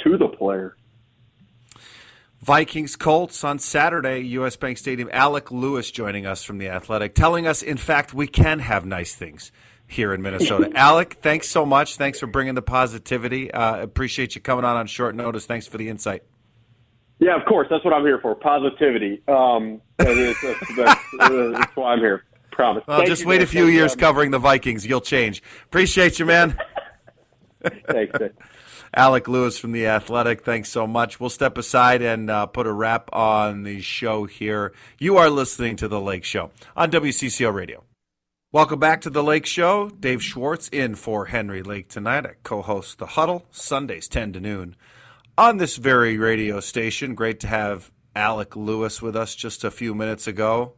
to 0.05 0.17
the 0.17 0.29
player. 0.29 0.77
Vikings 2.41 2.95
Colts 2.95 3.43
on 3.43 3.59
Saturday, 3.59 4.21
U.S. 4.21 4.57
Bank 4.57 4.79
Stadium. 4.79 5.11
Alec 5.13 5.51
Lewis 5.51 5.91
joining 5.91 6.25
us 6.25 6.45
from 6.45 6.59
the 6.59 6.69
Athletic, 6.69 7.15
telling 7.15 7.47
us, 7.47 7.63
in 7.63 7.77
fact, 7.77 8.15
we 8.15 8.29
can 8.29 8.61
have 8.61 8.87
nice 8.87 9.15
things 9.15 9.51
here 9.89 10.15
in 10.15 10.23
Minnesota. 10.23 10.71
Alec, 10.77 11.19
thanks 11.23 11.49
so 11.49 11.67
much. 11.67 11.97
Thanks 11.97 12.21
for 12.21 12.27
bringing 12.27 12.55
the 12.55 12.63
positivity. 12.63 13.51
Uh, 13.51 13.83
appreciate 13.83 14.35
you 14.35 14.41
coming 14.41 14.65
on 14.65 14.77
on 14.77 14.87
short 14.87 15.17
notice. 15.17 15.47
Thanks 15.47 15.67
for 15.67 15.79
the 15.79 15.89
insight. 15.89 16.23
Yeah, 17.19 17.37
of 17.37 17.45
course. 17.47 17.67
That's 17.69 17.85
what 17.85 17.93
I'm 17.93 18.05
here 18.05 18.21
for. 18.21 18.35
Positivity. 18.37 19.23
Um, 19.27 19.81
that's, 19.97 20.41
that's, 20.43 20.79
uh, 21.21 21.51
that's 21.53 21.77
why 21.77 21.93
I'm 21.93 21.99
here. 21.99 22.25
Promise. 22.53 22.85
Well, 22.87 22.99
Thank 22.99 23.09
just 23.09 23.23
you, 23.23 23.29
wait 23.29 23.43
a 23.43 23.47
few 23.47 23.65
Thank 23.65 23.75
years 23.75 23.93
um, 23.93 23.99
covering 23.99 24.31
the 24.31 24.39
Vikings. 24.39 24.87
You'll 24.87 25.01
change. 25.01 25.43
Appreciate 25.65 26.19
you, 26.19 26.27
man. 26.27 26.59
Thanks. 27.89 28.19
Alec 28.95 29.29
Lewis 29.29 29.59
from 29.59 29.73
The 29.73 29.87
Athletic, 29.87 30.45
thanks 30.45 30.71
so 30.71 30.87
much. 30.87 31.21
We'll 31.21 31.29
step 31.29 31.59
aside 31.59 32.01
and 32.01 32.31
uh, 32.31 32.47
put 32.47 32.67
a 32.67 32.73
wrap 32.73 33.11
on 33.13 33.63
the 33.63 33.83
show 33.83 34.25
here. 34.25 34.73
You 34.99 35.19
are 35.19 35.29
listening 35.29 35.77
to 35.77 35.89
The 35.89 36.01
Lake 36.01 36.25
Show 36.25 36.51
on 36.75 36.91
WCCO 36.91 37.53
Radio. 37.53 37.85
Welcome 38.51 38.79
back 38.79 39.03
to 39.03 39.11
The 39.11 39.23
Lake 39.23 39.45
Show. 39.45 39.91
Dave 39.91 40.23
Schwartz 40.23 40.69
in 40.69 40.95
for 40.95 41.27
Henry 41.27 41.63
Lake 41.63 41.91
tonight. 41.91 42.25
I 42.25 42.33
co 42.43 42.63
host 42.63 42.97
The 42.97 43.09
Huddle, 43.09 43.45
Sundays 43.51 44.09
10 44.09 44.33
to 44.33 44.41
noon 44.41 44.75
on 45.37 45.59
this 45.59 45.77
very 45.77 46.17
radio 46.17 46.59
station. 46.61 47.15
Great 47.15 47.41
to 47.41 47.47
have 47.47 47.93
Alec 48.17 48.57
Lewis 48.57 49.03
with 49.03 49.15
us 49.15 49.35
just 49.35 49.65
a 49.65 49.71
few 49.71 49.95
minutes 49.95 50.27
ago, 50.27 50.73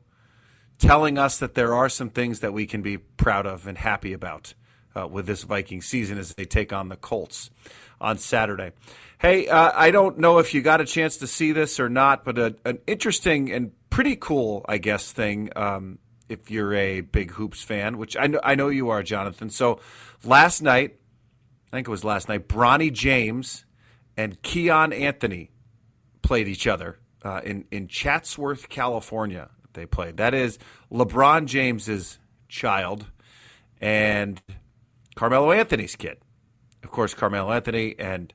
telling 0.81 1.17
us 1.17 1.39
that 1.39 1.55
there 1.55 1.73
are 1.73 1.89
some 1.89 2.11
things 2.11 2.41
that 2.41 2.53
we 2.53 2.67
can 2.67 2.83
be 2.83 2.99
proud 2.99 3.47
of 3.47 3.69
and 3.69 3.79
happy 3.79 4.13
about 4.13 4.55
uh, 4.97 5.07
with 5.07 5.27
this 5.27 5.45
Viking 5.45 5.81
season 5.81 6.19
as 6.19 6.35
they 6.35 6.47
take 6.47 6.73
on 6.73 6.89
the 6.89 6.97
Colts 6.97 7.51
on 8.01 8.19
Saturday. 8.19 8.73
Hey, 9.19 9.47
uh, 9.47 9.71
I 9.77 9.93
don't 9.93 10.19
know 10.19 10.39
if 10.39 10.55
you 10.55 10.61
got 10.61 10.81
a 10.81 10.85
chance 10.85 11.19
to 11.19 11.29
see 11.29 11.53
this 11.53 11.79
or 11.79 11.89
not, 11.89 12.25
but 12.25 12.37
a, 12.37 12.57
an 12.65 12.81
interesting 12.89 13.53
and 13.53 13.71
pretty 13.91 14.17
cool, 14.17 14.65
I 14.69 14.79
guess, 14.79 15.13
thing. 15.13 15.51
Um, 15.55 16.01
if 16.31 16.51
you're 16.51 16.73
a 16.73 17.01
big 17.01 17.33
hoops 17.33 17.63
fan, 17.63 17.99
which 17.99 18.17
I 18.17 18.29
know, 18.29 18.41
I 18.43 18.55
know 18.55 18.69
you 18.69 18.89
are, 18.91 19.03
Jonathan. 19.03 19.51
So 19.51 19.81
last 20.25 20.63
night, 20.63 20.97
I 21.69 21.77
think 21.77 21.89
it 21.89 21.91
was 21.91 22.05
last 22.05 22.29
night, 22.29 22.49
Bronny 22.49 22.93
James 22.93 23.65
and 24.17 24.41
Kiyan 24.43 24.99
Anthony 24.99 25.51
played 26.23 26.49
each 26.49 26.67
other 26.67 26.99
uh, 27.25 27.41
in 27.45 27.65
in 27.71 27.89
Chatsworth, 27.89 28.69
California. 28.69 29.51
They 29.73 29.87
played. 29.87 30.17
That 30.17 30.35
is 30.35 30.59
LeBron 30.91 31.47
James's 31.47 32.19
child 32.49 33.07
and 33.81 34.41
Carmelo 35.15 35.53
Anthony's 35.53 35.97
kid. 35.97 36.19
Of 36.83 36.91
course, 36.91 37.15
Carmelo 37.15 37.53
Anthony 37.53 37.95
and 37.99 38.33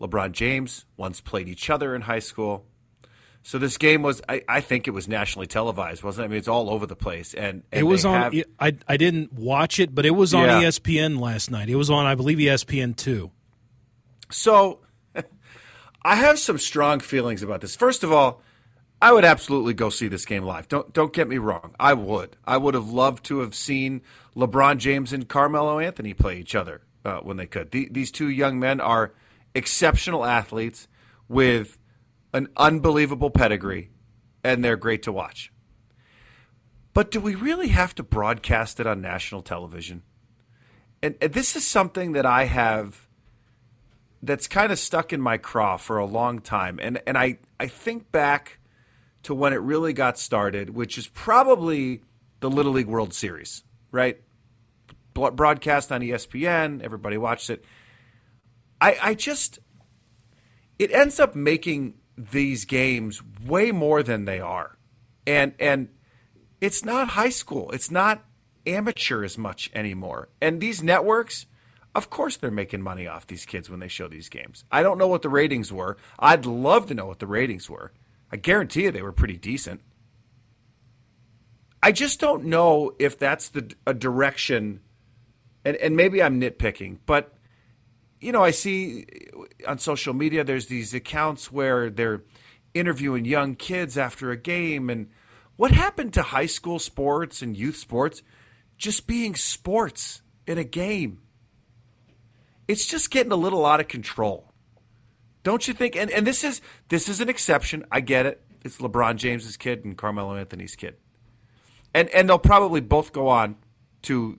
LeBron 0.00 0.32
James 0.32 0.84
once 0.96 1.20
played 1.20 1.48
each 1.48 1.70
other 1.70 1.94
in 1.94 2.02
high 2.02 2.18
school. 2.18 2.66
So 3.46 3.58
this 3.58 3.76
game 3.76 4.00
was, 4.00 4.22
I, 4.26 4.42
I 4.48 4.62
think 4.62 4.88
it 4.88 4.92
was 4.92 5.06
nationally 5.06 5.46
televised, 5.46 6.02
wasn't 6.02 6.22
it? 6.22 6.24
I 6.24 6.28
mean, 6.28 6.38
it's 6.38 6.48
all 6.48 6.70
over 6.70 6.86
the 6.86 6.96
place, 6.96 7.34
and, 7.34 7.62
and 7.70 7.80
It 7.80 7.82
was 7.82 8.06
on. 8.06 8.32
have- 8.32 8.44
I 8.58 8.74
I 8.88 8.96
didn't 8.96 9.34
watch 9.34 9.78
it, 9.78 9.94
but 9.94 10.06
it 10.06 10.12
was 10.12 10.32
on 10.32 10.46
Yeah. 10.46 10.62
ESPN 10.62 11.20
last 11.20 11.50
night. 11.50 11.68
It 11.68 11.76
was 11.76 11.90
on, 11.90 12.06
I 12.06 12.14
believe, 12.14 12.38
ESPN 12.38 12.96
two. 12.96 13.30
So 14.30 14.80
I 16.02 16.16
have 16.16 16.38
some 16.38 16.56
strong 16.58 17.00
feelings 17.00 17.42
about 17.42 17.60
this. 17.60 17.76
First 17.76 18.02
of 18.02 18.10
all, 18.10 18.40
I 19.02 19.12
would 19.12 19.24
absolutely 19.26 19.74
go 19.74 19.90
see 19.90 20.08
this 20.08 20.24
game 20.24 20.44
live. 20.44 20.66
Don't 20.68 20.92
don't 20.94 21.12
get 21.12 21.28
me 21.28 21.36
wrong. 21.36 21.74
I 21.78 21.92
would. 21.92 22.36
I 22.46 22.56
would 22.56 22.72
have 22.74 22.88
loved 22.88 23.24
to 23.26 23.40
have 23.40 23.54
seen 23.54 24.00
LeBron 24.34 24.78
James 24.78 25.12
and 25.12 25.28
Carmelo 25.28 25.78
Anthony 25.78 26.14
play 26.14 26.38
each 26.38 26.54
other 26.54 26.80
uh, 27.04 27.18
when 27.18 27.36
they 27.36 27.46
could. 27.46 27.70
The, 27.72 27.88
these 27.90 28.10
two 28.10 28.30
young 28.30 28.58
men 28.58 28.80
are 28.80 29.12
exceptional 29.54 30.24
athletes 30.24 30.88
with 31.28 31.78
an 32.34 32.48
unbelievable 32.58 33.30
pedigree, 33.30 33.88
and 34.42 34.62
they're 34.62 34.76
great 34.76 35.02
to 35.04 35.12
watch. 35.12 35.50
But 36.92 37.10
do 37.10 37.18
we 37.18 37.34
really 37.34 37.68
have 37.68 37.94
to 37.94 38.02
broadcast 38.02 38.78
it 38.78 38.86
on 38.86 39.00
national 39.00 39.40
television? 39.40 40.02
and, 41.04 41.16
and 41.20 41.34
this 41.34 41.54
is 41.54 41.66
something 41.66 42.12
that 42.12 42.24
I 42.24 42.44
have 42.44 43.06
that's 44.22 44.48
kind 44.48 44.72
of 44.72 44.78
stuck 44.78 45.12
in 45.12 45.20
my 45.20 45.36
craw 45.36 45.76
for 45.76 45.98
a 45.98 46.06
long 46.06 46.38
time. 46.38 46.80
And 46.80 46.98
and 47.06 47.18
I, 47.18 47.40
I 47.60 47.66
think 47.66 48.10
back 48.10 48.58
to 49.24 49.34
when 49.34 49.52
it 49.52 49.56
really 49.56 49.92
got 49.92 50.18
started, 50.18 50.70
which 50.70 50.96
is 50.96 51.06
probably 51.08 52.00
the 52.40 52.48
Little 52.48 52.72
League 52.72 52.86
World 52.86 53.12
Series, 53.12 53.64
right? 53.90 54.18
Broadcast 55.12 55.92
on 55.92 56.00
ESPN, 56.00 56.82
everybody 56.82 57.18
watched 57.18 57.50
it. 57.50 57.66
I, 58.80 58.96
I 59.02 59.14
just, 59.14 59.58
it 60.78 60.90
ends 60.90 61.20
up 61.20 61.34
making 61.34 61.94
these 62.16 62.64
games 62.64 63.22
way 63.44 63.72
more 63.72 64.02
than 64.02 64.24
they 64.24 64.40
are. 64.40 64.76
And, 65.26 65.54
and 65.58 65.88
it's 66.60 66.84
not 66.84 67.08
high 67.08 67.30
school. 67.30 67.70
It's 67.72 67.90
not 67.90 68.24
amateur 68.66 69.24
as 69.24 69.36
much 69.36 69.70
anymore. 69.74 70.28
And 70.40 70.60
these 70.60 70.82
networks, 70.82 71.46
of 71.94 72.10
course, 72.10 72.36
they're 72.36 72.50
making 72.50 72.82
money 72.82 73.06
off 73.06 73.26
these 73.26 73.46
kids 73.46 73.68
when 73.68 73.80
they 73.80 73.88
show 73.88 74.08
these 74.08 74.28
games. 74.28 74.64
I 74.70 74.82
don't 74.82 74.98
know 74.98 75.08
what 75.08 75.22
the 75.22 75.28
ratings 75.28 75.72
were. 75.72 75.96
I'd 76.18 76.46
love 76.46 76.86
to 76.86 76.94
know 76.94 77.06
what 77.06 77.18
the 77.18 77.26
ratings 77.26 77.68
were. 77.68 77.92
I 78.30 78.36
guarantee 78.36 78.84
you 78.84 78.90
they 78.90 79.02
were 79.02 79.12
pretty 79.12 79.36
decent. 79.36 79.80
I 81.82 81.92
just 81.92 82.18
don't 82.18 82.46
know 82.46 82.92
if 82.98 83.18
that's 83.18 83.50
the 83.50 83.74
a 83.86 83.92
direction, 83.92 84.80
and, 85.64 85.76
and 85.76 85.94
maybe 85.94 86.22
I'm 86.22 86.40
nitpicking, 86.40 86.98
but 87.04 87.34
you 88.24 88.32
know, 88.32 88.42
I 88.42 88.50
see 88.52 89.04
eh, 89.12 89.68
on 89.68 89.78
social 89.78 90.14
media 90.14 90.44
there's 90.44 90.66
these 90.66 90.94
accounts 90.94 91.52
where 91.52 91.90
they're 91.90 92.22
interviewing 92.72 93.24
young 93.24 93.54
kids 93.54 93.98
after 93.98 94.30
a 94.30 94.36
game, 94.36 94.88
and 94.88 95.08
what 95.56 95.70
happened 95.70 96.14
to 96.14 96.22
high 96.22 96.46
school 96.46 96.78
sports 96.78 97.42
and 97.42 97.56
youth 97.56 97.76
sports 97.76 98.22
just 98.76 99.06
being 99.06 99.34
sports 99.34 100.22
in 100.46 100.58
a 100.58 100.64
game? 100.64 101.20
It's 102.66 102.86
just 102.86 103.10
getting 103.10 103.30
a 103.30 103.36
little 103.36 103.66
out 103.66 103.80
of 103.80 103.88
control. 103.88 104.52
Don't 105.42 105.68
you 105.68 105.74
think? 105.74 105.94
And 105.94 106.10
and 106.10 106.26
this 106.26 106.42
is 106.42 106.62
this 106.88 107.08
is 107.08 107.20
an 107.20 107.28
exception. 107.28 107.84
I 107.92 108.00
get 108.00 108.24
it. 108.24 108.42
It's 108.64 108.78
LeBron 108.78 109.16
James's 109.16 109.58
kid 109.58 109.84
and 109.84 109.96
Carmelo 109.96 110.34
Anthony's 110.34 110.74
kid, 110.74 110.96
and 111.92 112.08
and 112.08 112.26
they'll 112.26 112.38
probably 112.38 112.80
both 112.80 113.12
go 113.12 113.28
on 113.28 113.56
to 114.02 114.38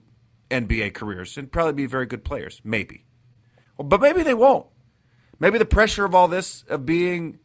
NBA 0.50 0.94
careers 0.94 1.38
and 1.38 1.50
probably 1.50 1.74
be 1.74 1.86
very 1.86 2.06
good 2.06 2.24
players. 2.24 2.60
Maybe, 2.64 3.05
but 3.78 4.00
maybe 4.00 4.22
they 4.22 4.34
won't. 4.34 4.66
Maybe 5.38 5.58
the 5.58 5.66
pressure 5.66 6.04
of 6.04 6.14
all 6.14 6.28
this 6.28 6.64
of 6.68 6.86
being 6.86 7.38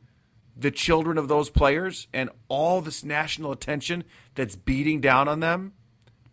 the 0.55 0.71
children 0.71 1.17
of 1.17 1.27
those 1.27 1.49
players 1.49 2.07
and 2.13 2.29
all 2.47 2.81
this 2.81 3.03
national 3.03 3.51
attention 3.51 4.03
that's 4.35 4.55
beating 4.55 5.01
down 5.01 5.27
on 5.27 5.39
them 5.39 5.73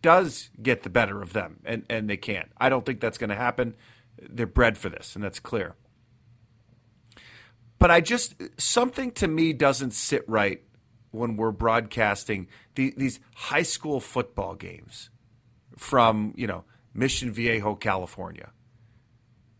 does 0.03 0.51
get 0.63 0.83
the 0.83 0.91
better 0.91 1.23
of 1.23 1.33
them, 1.33 1.61
and 1.65 1.85
and 1.91 2.09
they 2.09 2.17
can't. 2.17 2.51
I 2.59 2.69
don't 2.69 2.87
think 2.87 3.01
that's 3.01 3.19
going 3.19 3.31
to 3.31 3.37
happen. 3.37 3.75
They're 4.21 4.47
bred 4.47 4.79
for 4.79 4.89
this, 4.89 5.15
and 5.15 5.25
that's 5.25 5.41
clear. 5.41 5.75
But 7.79 7.91
I 7.91 8.01
just 8.01 8.35
something 8.59 9.11
to 9.13 9.29
me 9.29 9.53
doesn't 9.53 9.93
sit 9.93 10.29
right 10.29 10.63
when 11.11 11.37
we're 11.37 11.53
broadcasting 11.53 12.49
the, 12.75 12.93
these 12.97 13.19
high 13.35 13.63
school 13.63 14.01
football 14.01 14.55
games 14.55 15.11
from 15.77 16.35
you 16.37 16.47
know 16.47 16.65
Mission 16.95 17.33
Viejo, 17.33 17.75
California. 17.75 18.51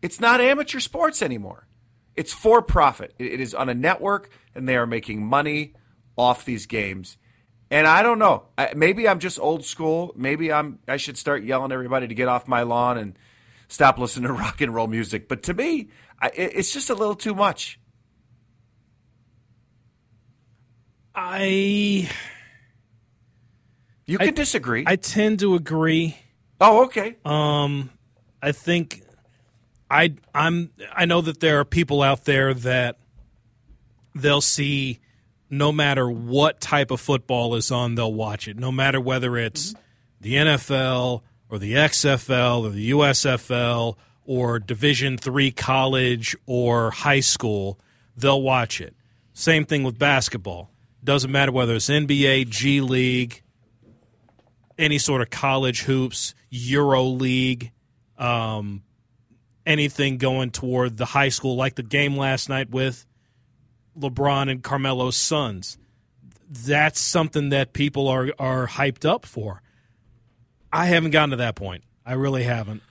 It's 0.01 0.19
not 0.19 0.41
amateur 0.41 0.79
sports 0.79 1.21
anymore. 1.21 1.67
It's 2.15 2.33
for 2.33 2.61
profit. 2.61 3.13
It 3.17 3.39
is 3.39 3.53
on 3.53 3.69
a 3.69 3.73
network, 3.73 4.29
and 4.55 4.67
they 4.67 4.75
are 4.75 4.87
making 4.87 5.25
money 5.25 5.73
off 6.17 6.45
these 6.45 6.65
games. 6.65 7.17
And 7.71 7.85
I 7.85 8.01
don't 8.01 8.19
know. 8.19 8.45
Maybe 8.75 9.07
I'm 9.07 9.19
just 9.19 9.39
old 9.39 9.63
school. 9.63 10.11
Maybe 10.15 10.51
I'm. 10.51 10.79
I 10.87 10.97
should 10.97 11.17
start 11.17 11.43
yelling 11.43 11.71
at 11.71 11.75
everybody 11.75 12.07
to 12.07 12.15
get 12.15 12.27
off 12.27 12.47
my 12.47 12.63
lawn 12.63 12.97
and 12.97 13.17
stop 13.67 13.97
listening 13.99 14.27
to 14.27 14.33
rock 14.41 14.59
and 14.61 14.73
roll 14.73 14.87
music. 14.87 15.27
But 15.27 15.43
to 15.43 15.53
me, 15.53 15.89
it's 16.33 16.73
just 16.73 16.89
a 16.89 16.95
little 16.95 17.15
too 17.15 17.35
much. 17.35 17.79
I 21.13 22.09
you 24.05 24.17
can 24.17 24.29
I, 24.29 24.31
disagree. 24.31 24.83
I 24.87 24.95
tend 24.95 25.39
to 25.41 25.55
agree. 25.55 26.17
Oh, 26.59 26.85
okay. 26.85 27.17
Um, 27.23 27.91
I 28.41 28.53
think 28.53 29.03
I 29.89 30.15
I'm 30.33 30.71
I 30.93 31.05
know 31.05 31.21
that 31.21 31.39
there 31.39 31.59
are 31.59 31.65
people 31.65 32.01
out 32.01 32.25
there 32.25 32.53
that 32.53 32.97
they'll 34.13 34.41
see 34.41 34.99
no 35.49 35.71
matter 35.71 36.09
what 36.09 36.61
type 36.61 36.91
of 36.91 37.01
football 37.01 37.55
is 37.55 37.71
on, 37.71 37.95
they'll 37.95 38.13
watch 38.13 38.47
it. 38.47 38.57
No 38.57 38.71
matter 38.71 39.01
whether 39.01 39.35
it's 39.37 39.73
mm-hmm. 39.73 39.81
the 40.21 40.35
NFL 40.35 41.21
or 41.49 41.57
the 41.57 41.73
XFL 41.73 42.63
or 42.63 42.69
the 42.69 42.91
USFL 42.91 43.95
or 44.25 44.59
Division 44.59 45.17
three 45.17 45.51
college 45.51 46.35
or 46.45 46.91
high 46.91 47.19
school, 47.19 47.79
they'll 48.15 48.41
watch 48.41 48.79
it. 48.79 48.95
Same 49.33 49.65
thing 49.65 49.83
with 49.83 49.97
basketball. 49.97 50.69
Doesn't 51.03 51.31
matter 51.31 51.51
whether 51.51 51.75
it's 51.75 51.89
NBA, 51.89 52.49
G 52.49 52.81
League, 52.81 53.41
any 54.77 54.97
sort 54.97 55.21
of 55.21 55.29
college 55.29 55.83
hoops, 55.83 56.35
Euro 56.49 57.03
League, 57.03 57.71
um, 58.17 58.83
anything 59.69 60.17
going 60.17 60.49
toward 60.49 60.97
the 60.97 61.05
high 61.05 61.29
school, 61.29 61.55
like 61.55 61.75
the 61.75 61.83
game 61.83 62.17
last 62.17 62.49
night 62.49 62.71
with 62.71 63.05
LeBron 63.97 64.49
and 64.51 64.63
Carmelo's 64.63 65.15
sons. 65.15 65.77
That's 66.49 66.99
something 66.99 67.49
that 67.49 67.73
people 67.73 68.07
are 68.07 68.31
are 68.39 68.67
hyped 68.67 69.07
up 69.07 69.25
for. 69.25 69.61
I 70.73 70.87
haven't 70.87 71.11
gotten 71.11 71.29
to 71.31 71.35
that 71.37 71.55
point. 71.55 71.83
I 72.05 72.13
really 72.13 72.43
haven't. 72.43 72.81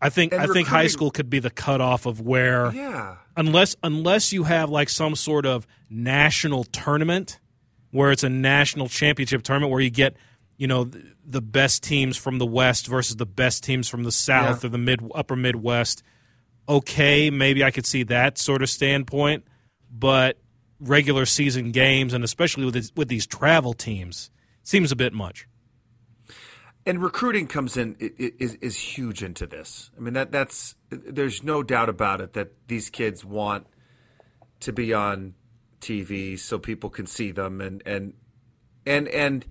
I 0.00 0.08
think 0.08 0.32
I 0.32 0.46
think 0.46 0.68
high 0.68 0.86
school 0.86 1.10
could 1.10 1.28
be 1.28 1.40
the 1.40 1.50
cutoff 1.50 2.06
of 2.06 2.20
where 2.20 2.72
yeah. 2.72 3.16
unless 3.36 3.76
unless 3.82 4.32
you 4.32 4.44
have 4.44 4.70
like 4.70 4.88
some 4.88 5.16
sort 5.16 5.44
of 5.44 5.66
national 5.90 6.64
tournament 6.64 7.38
where 7.90 8.12
it's 8.12 8.22
a 8.22 8.28
national 8.28 8.88
championship 8.88 9.42
tournament 9.42 9.72
where 9.72 9.80
you 9.80 9.90
get 9.90 10.16
you 10.60 10.66
know 10.66 10.90
the 11.24 11.40
best 11.40 11.82
teams 11.82 12.18
from 12.18 12.38
the 12.38 12.46
west 12.46 12.86
versus 12.86 13.16
the 13.16 13.24
best 13.24 13.64
teams 13.64 13.88
from 13.88 14.04
the 14.04 14.12
south 14.12 14.62
yeah. 14.62 14.68
or 14.68 14.70
the 14.70 14.78
mid 14.78 15.00
upper 15.14 15.34
midwest 15.34 16.02
okay 16.68 17.30
maybe 17.30 17.64
i 17.64 17.70
could 17.70 17.86
see 17.86 18.02
that 18.02 18.36
sort 18.36 18.62
of 18.62 18.68
standpoint 18.68 19.42
but 19.90 20.38
regular 20.78 21.24
season 21.24 21.72
games 21.72 22.12
and 22.12 22.22
especially 22.22 22.66
with 22.66 22.92
with 22.94 23.08
these 23.08 23.26
travel 23.26 23.72
teams 23.72 24.30
seems 24.62 24.92
a 24.92 24.96
bit 24.96 25.14
much 25.14 25.46
and 26.84 27.02
recruiting 27.02 27.46
comes 27.46 27.76
in 27.76 27.96
is 27.98 28.54
is 28.56 28.76
huge 28.78 29.22
into 29.22 29.46
this. 29.46 29.90
I 29.96 30.00
mean 30.00 30.14
that 30.14 30.32
that's 30.32 30.76
there's 30.88 31.42
no 31.42 31.62
doubt 31.62 31.90
about 31.90 32.22
it 32.22 32.32
that 32.32 32.52
these 32.68 32.88
kids 32.88 33.22
want 33.22 33.66
to 34.60 34.72
be 34.72 34.94
on 34.94 35.34
TV 35.82 36.38
so 36.38 36.58
people 36.58 36.88
can 36.88 37.06
see 37.06 37.32
them 37.32 37.60
and 37.60 37.82
and 37.84 38.14
and 38.86 39.08
and 39.08 39.46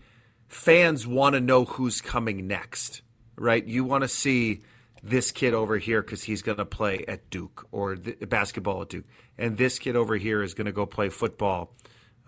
fans 0.50 1.08
want 1.08 1.36
to 1.36 1.40
know 1.40 1.64
who's 1.64 2.02
coming 2.02 2.48
next, 2.48 3.02
right? 3.38 3.66
You 3.66 3.86
want 3.86 4.02
to 4.02 4.10
see 4.10 4.62
this 5.02 5.32
kid 5.32 5.54
over 5.54 5.78
here 5.78 6.02
because 6.02 6.24
he's 6.24 6.42
going 6.42 6.58
to 6.58 6.66
play 6.66 7.06
at 7.08 7.30
Duke 7.30 7.66
or 7.72 7.96
basketball 7.96 8.82
at 8.82 8.90
Duke, 8.90 9.06
and 9.38 9.58
this 9.58 9.80
kid 9.80 9.96
over 9.96 10.18
here 10.18 10.44
is 10.44 10.54
going 10.54 10.66
to 10.66 10.74
go 10.74 10.86
play 10.86 11.08
football 11.08 11.74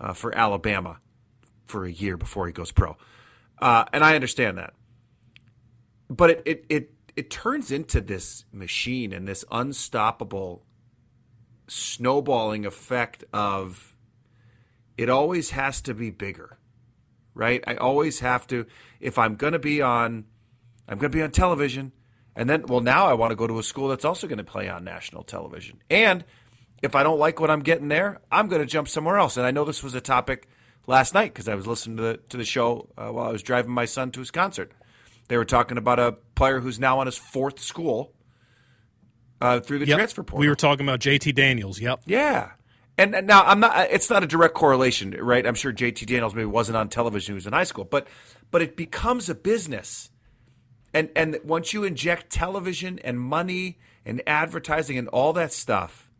uh, 0.00 0.14
for 0.14 0.34
Alabama 0.34 1.00
for 1.66 1.84
a 1.84 1.92
year 1.92 2.16
before 2.16 2.46
he 2.46 2.52
goes 2.54 2.72
pro. 2.72 2.96
Uh, 3.60 3.84
and 3.92 4.02
I 4.02 4.14
understand 4.14 4.56
that 4.56 4.72
but 6.12 6.30
it, 6.30 6.42
it 6.44 6.64
it 6.68 6.90
it 7.16 7.30
turns 7.30 7.70
into 7.70 8.00
this 8.00 8.44
machine 8.52 9.12
and 9.12 9.26
this 9.26 9.44
unstoppable 9.50 10.64
snowballing 11.66 12.66
effect 12.66 13.24
of 13.32 13.96
it 14.98 15.08
always 15.08 15.50
has 15.50 15.80
to 15.80 15.94
be 15.94 16.10
bigger 16.10 16.58
right 17.34 17.62
i 17.66 17.74
always 17.74 18.20
have 18.20 18.46
to 18.46 18.66
if 19.00 19.18
i'm 19.18 19.36
going 19.36 19.52
to 19.52 19.58
be 19.58 19.80
on 19.80 20.24
i'm 20.88 20.98
going 20.98 21.10
to 21.10 21.16
be 21.16 21.22
on 21.22 21.30
television 21.30 21.92
and 22.36 22.48
then 22.48 22.62
well 22.66 22.80
now 22.80 23.06
i 23.06 23.12
want 23.12 23.30
to 23.30 23.36
go 23.36 23.46
to 23.46 23.58
a 23.58 23.62
school 23.62 23.88
that's 23.88 24.04
also 24.04 24.26
going 24.26 24.38
to 24.38 24.44
play 24.44 24.68
on 24.68 24.84
national 24.84 25.22
television 25.22 25.78
and 25.90 26.24
if 26.82 26.94
i 26.94 27.02
don't 27.02 27.18
like 27.18 27.40
what 27.40 27.50
i'm 27.50 27.60
getting 27.62 27.88
there 27.88 28.20
i'm 28.30 28.48
going 28.48 28.60
to 28.62 28.66
jump 28.66 28.88
somewhere 28.88 29.16
else 29.16 29.36
and 29.36 29.46
i 29.46 29.50
know 29.50 29.64
this 29.64 29.82
was 29.82 29.94
a 29.94 30.00
topic 30.00 30.48
last 30.86 31.14
night 31.14 31.32
because 31.32 31.48
i 31.48 31.54
was 31.54 31.66
listening 31.66 31.96
to 31.96 32.02
the, 32.02 32.16
to 32.28 32.36
the 32.36 32.44
show 32.44 32.88
uh, 32.96 33.08
while 33.08 33.28
i 33.28 33.32
was 33.32 33.42
driving 33.42 33.72
my 33.72 33.84
son 33.84 34.10
to 34.10 34.20
his 34.20 34.30
concert 34.30 34.72
they 35.28 35.36
were 35.36 35.44
talking 35.44 35.78
about 35.78 35.98
a 35.98 36.12
player 36.34 36.60
who's 36.60 36.78
now 36.78 36.98
on 36.98 37.06
his 37.06 37.16
fourth 37.16 37.58
school 37.58 38.12
uh, 39.42 39.60
through 39.60 39.80
the 39.80 39.86
yep. 39.86 39.96
transfer 39.96 40.22
portal. 40.22 40.40
We 40.40 40.48
were 40.48 40.54
talking 40.54 40.86
about 40.86 41.00
JT 41.00 41.34
Daniels. 41.34 41.80
Yep. 41.80 42.02
Yeah. 42.06 42.52
And, 42.98 43.26
now 43.26 43.42
I'm 43.44 43.60
not. 43.60 43.74
Uh, 43.74 43.86
it's 43.90 44.10
not 44.10 44.22
a 44.22 44.26
direct 44.26 44.54
correlation, 44.54 45.12
right? 45.12 45.46
I'm 45.46 45.54
sure 45.54 45.72
JT 45.72 46.06
Daniels 46.06 46.34
maybe 46.34 46.46
wasn't 46.46 46.76
on 46.76 46.88
television; 46.88 47.32
he 47.32 47.34
was 47.34 47.46
in 47.46 47.52
high 47.52 47.64
school, 47.64 47.84
but 47.84 48.06
but 48.50 48.60
it 48.60 48.76
becomes 48.76 49.28
a 49.28 49.34
business, 49.34 50.10
and 50.92 51.10
and 51.16 51.38
once 51.42 51.72
you 51.72 51.84
inject 51.84 52.30
television 52.30 52.98
and 52.98 53.18
money 53.18 53.78
and 54.04 54.22
advertising 54.26 54.98
and 54.98 55.08
all 55.08 55.32
that 55.32 55.52
stuff, 55.52 56.10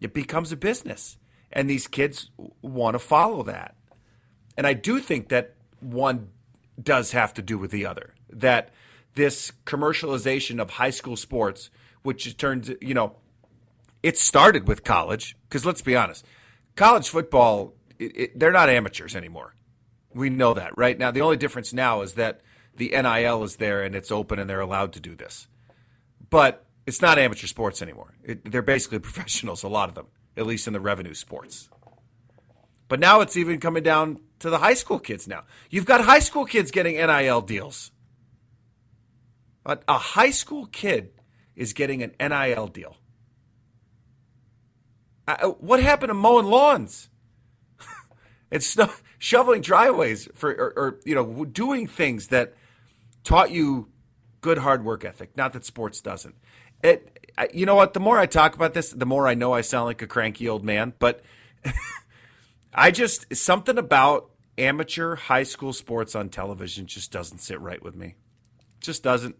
it 0.00 0.12
becomes 0.12 0.52
a 0.52 0.56
business, 0.56 1.16
and 1.50 1.70
these 1.70 1.86
kids 1.86 2.30
want 2.60 2.94
to 2.94 2.98
follow 2.98 3.42
that. 3.44 3.74
And 4.56 4.66
I 4.66 4.74
do 4.74 5.00
think 5.00 5.28
that 5.30 5.54
one 5.80 6.28
does 6.80 7.12
have 7.12 7.32
to 7.34 7.42
do 7.42 7.56
with 7.56 7.70
the 7.70 7.86
other 7.86 8.14
that 8.30 8.70
this 9.14 9.52
commercialization 9.64 10.60
of 10.60 10.70
high 10.70 10.90
school 10.90 11.16
sports, 11.16 11.70
which 12.02 12.36
turns, 12.36 12.70
you 12.80 12.94
know, 12.94 13.14
it 14.04 14.18
started 14.18 14.68
with 14.68 14.84
college. 14.84 15.34
Because 15.48 15.64
let's 15.64 15.80
be 15.80 15.96
honest, 15.96 16.26
college 16.76 17.08
football, 17.08 17.72
it, 17.98 18.12
it, 18.14 18.38
they're 18.38 18.52
not 18.52 18.68
amateurs 18.68 19.16
anymore. 19.16 19.54
We 20.12 20.28
know 20.28 20.52
that, 20.52 20.76
right? 20.76 20.96
Now, 20.96 21.10
the 21.10 21.22
only 21.22 21.38
difference 21.38 21.72
now 21.72 22.02
is 22.02 22.12
that 22.14 22.42
the 22.76 22.90
NIL 22.90 23.42
is 23.42 23.56
there 23.56 23.82
and 23.82 23.96
it's 23.96 24.12
open 24.12 24.38
and 24.38 24.48
they're 24.48 24.60
allowed 24.60 24.92
to 24.92 25.00
do 25.00 25.16
this. 25.16 25.48
But 26.28 26.66
it's 26.86 27.00
not 27.00 27.18
amateur 27.18 27.46
sports 27.46 27.80
anymore. 27.80 28.14
It, 28.22 28.52
they're 28.52 28.60
basically 28.60 28.98
professionals, 29.10 29.62
a 29.62 29.68
lot 29.68 29.88
of 29.88 29.94
them, 29.94 30.08
at 30.36 30.46
least 30.46 30.66
in 30.66 30.74
the 30.74 30.80
revenue 30.80 31.14
sports. 31.14 31.70
But 32.88 33.00
now 33.00 33.22
it's 33.22 33.38
even 33.38 33.58
coming 33.58 33.82
down 33.82 34.20
to 34.40 34.50
the 34.50 34.58
high 34.58 34.74
school 34.74 34.98
kids 34.98 35.26
now. 35.26 35.44
You've 35.70 35.86
got 35.86 36.02
high 36.02 36.18
school 36.18 36.44
kids 36.44 36.70
getting 36.70 36.96
NIL 36.96 37.40
deals. 37.40 37.90
A, 39.64 39.78
a 39.88 39.96
high 39.96 40.30
school 40.30 40.66
kid 40.66 41.12
is 41.56 41.72
getting 41.72 42.02
an 42.02 42.12
NIL 42.20 42.66
deal. 42.66 42.98
Uh, 45.26 45.48
what 45.48 45.82
happened 45.82 46.10
to 46.10 46.14
mowing 46.14 46.46
lawns? 46.46 47.08
it's 48.50 48.76
not, 48.76 48.94
shoveling 49.24 49.62
driveways 49.62 50.28
for 50.34 50.50
or, 50.50 50.72
or 50.76 51.00
you 51.06 51.14
know 51.14 51.46
doing 51.46 51.86
things 51.86 52.28
that 52.28 52.54
taught 53.24 53.50
you 53.50 53.88
good 54.42 54.58
hard 54.58 54.84
work 54.84 55.04
ethic. 55.04 55.34
Not 55.34 55.54
that 55.54 55.64
sports 55.64 56.02
doesn't. 56.02 56.34
It, 56.82 57.26
you 57.54 57.64
know 57.64 57.74
what? 57.74 57.94
The 57.94 58.00
more 58.00 58.18
I 58.18 58.26
talk 58.26 58.54
about 58.54 58.74
this, 58.74 58.90
the 58.90 59.06
more 59.06 59.26
I 59.26 59.32
know 59.32 59.54
I 59.54 59.62
sound 59.62 59.86
like 59.86 60.02
a 60.02 60.06
cranky 60.06 60.46
old 60.46 60.62
man. 60.62 60.92
But 60.98 61.22
I 62.74 62.90
just 62.90 63.34
something 63.34 63.78
about 63.78 64.30
amateur 64.58 65.16
high 65.16 65.42
school 65.44 65.72
sports 65.72 66.14
on 66.14 66.28
television 66.28 66.86
just 66.86 67.10
doesn't 67.10 67.38
sit 67.38 67.58
right 67.60 67.82
with 67.82 67.96
me. 67.96 68.16
Just 68.80 69.02
doesn't. 69.02 69.36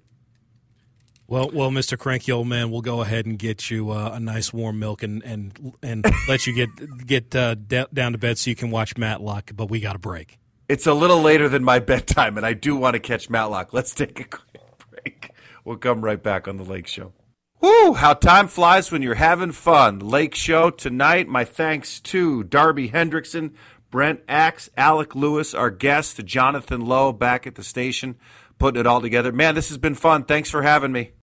Well, 1.27 1.51
well, 1.53 1.71
Mr. 1.71 1.99
Cranky 1.99 2.33
Old 2.33 2.49
Man, 2.49 2.71
we'll 2.71 2.83
go 2.83 3.01
ahead 3.01 3.25
and 3.25 3.39
get 3.39 3.71
you 3.71 3.91
uh, 3.91 4.11
a 4.15 4.21
nice 4.21 4.53
warm 4.53 4.79
milk 4.79 5.03
and 5.03 5.23
and 5.23 5.73
and 5.83 6.05
let 6.29 6.47
you 6.47 6.55
get 6.55 7.07
get 7.07 7.35
uh, 7.35 7.55
d- 7.55 7.87
down 7.93 8.13
to 8.13 8.19
bed 8.19 8.39
so 8.39 8.51
you 8.51 8.57
can 8.57 8.71
watch 8.71 8.97
Matlock. 8.99 9.53
But 9.55 9.71
we 9.71 9.81
got 9.81 9.97
a 9.97 9.99
break. 9.99 10.39
It's 10.69 10.87
a 10.87 10.95
little 10.95 11.21
later 11.21 11.49
than 11.49 11.65
my 11.65 11.79
bedtime, 11.79 12.37
and 12.37 12.45
I 12.45 12.53
do 12.53 12.77
want 12.77 12.95
to 12.95 13.01
catch 13.01 13.31
Matlock. 13.31 13.73
Let's 13.73 13.95
take 13.95 14.21
a 14.21 14.25
quick 14.29 14.61
break. 14.91 15.31
We'll 15.65 15.77
come 15.77 16.03
right 16.03 16.23
back 16.23 16.47
on 16.47 16.59
the 16.59 16.65
Lake 16.65 16.87
Show. 16.87 17.13
Woo! 17.61 17.95
How 17.95 18.13
time 18.13 18.49
flies 18.49 18.93
when 18.93 19.01
you're 19.01 19.15
having 19.15 19.53
fun. 19.53 19.99
Lake 20.01 20.35
Show 20.35 20.69
tonight. 20.69 21.27
My 21.27 21.45
thanks 21.45 22.01
to 22.01 22.45
Darby 22.45 22.91
Hendrickson, 22.91 23.53
Brent 23.91 24.21
Axe, 24.29 24.69
Alec 24.77 25.15
Lewis, 25.15 25.55
our 25.55 25.71
guest, 25.71 26.23
Jonathan 26.27 26.85
Lowe 26.85 27.13
back 27.13 27.47
at 27.47 27.55
the 27.55 27.65
station, 27.65 28.17
putting 28.59 28.81
it 28.81 28.87
all 28.87 29.01
together. 29.01 29.33
Man, 29.33 29.55
this 29.55 29.69
has 29.71 29.79
been 29.79 29.95
fun. 29.95 30.25
Thanks 30.25 30.51
for 30.51 30.63
having 30.63 30.93
me. 30.93 31.15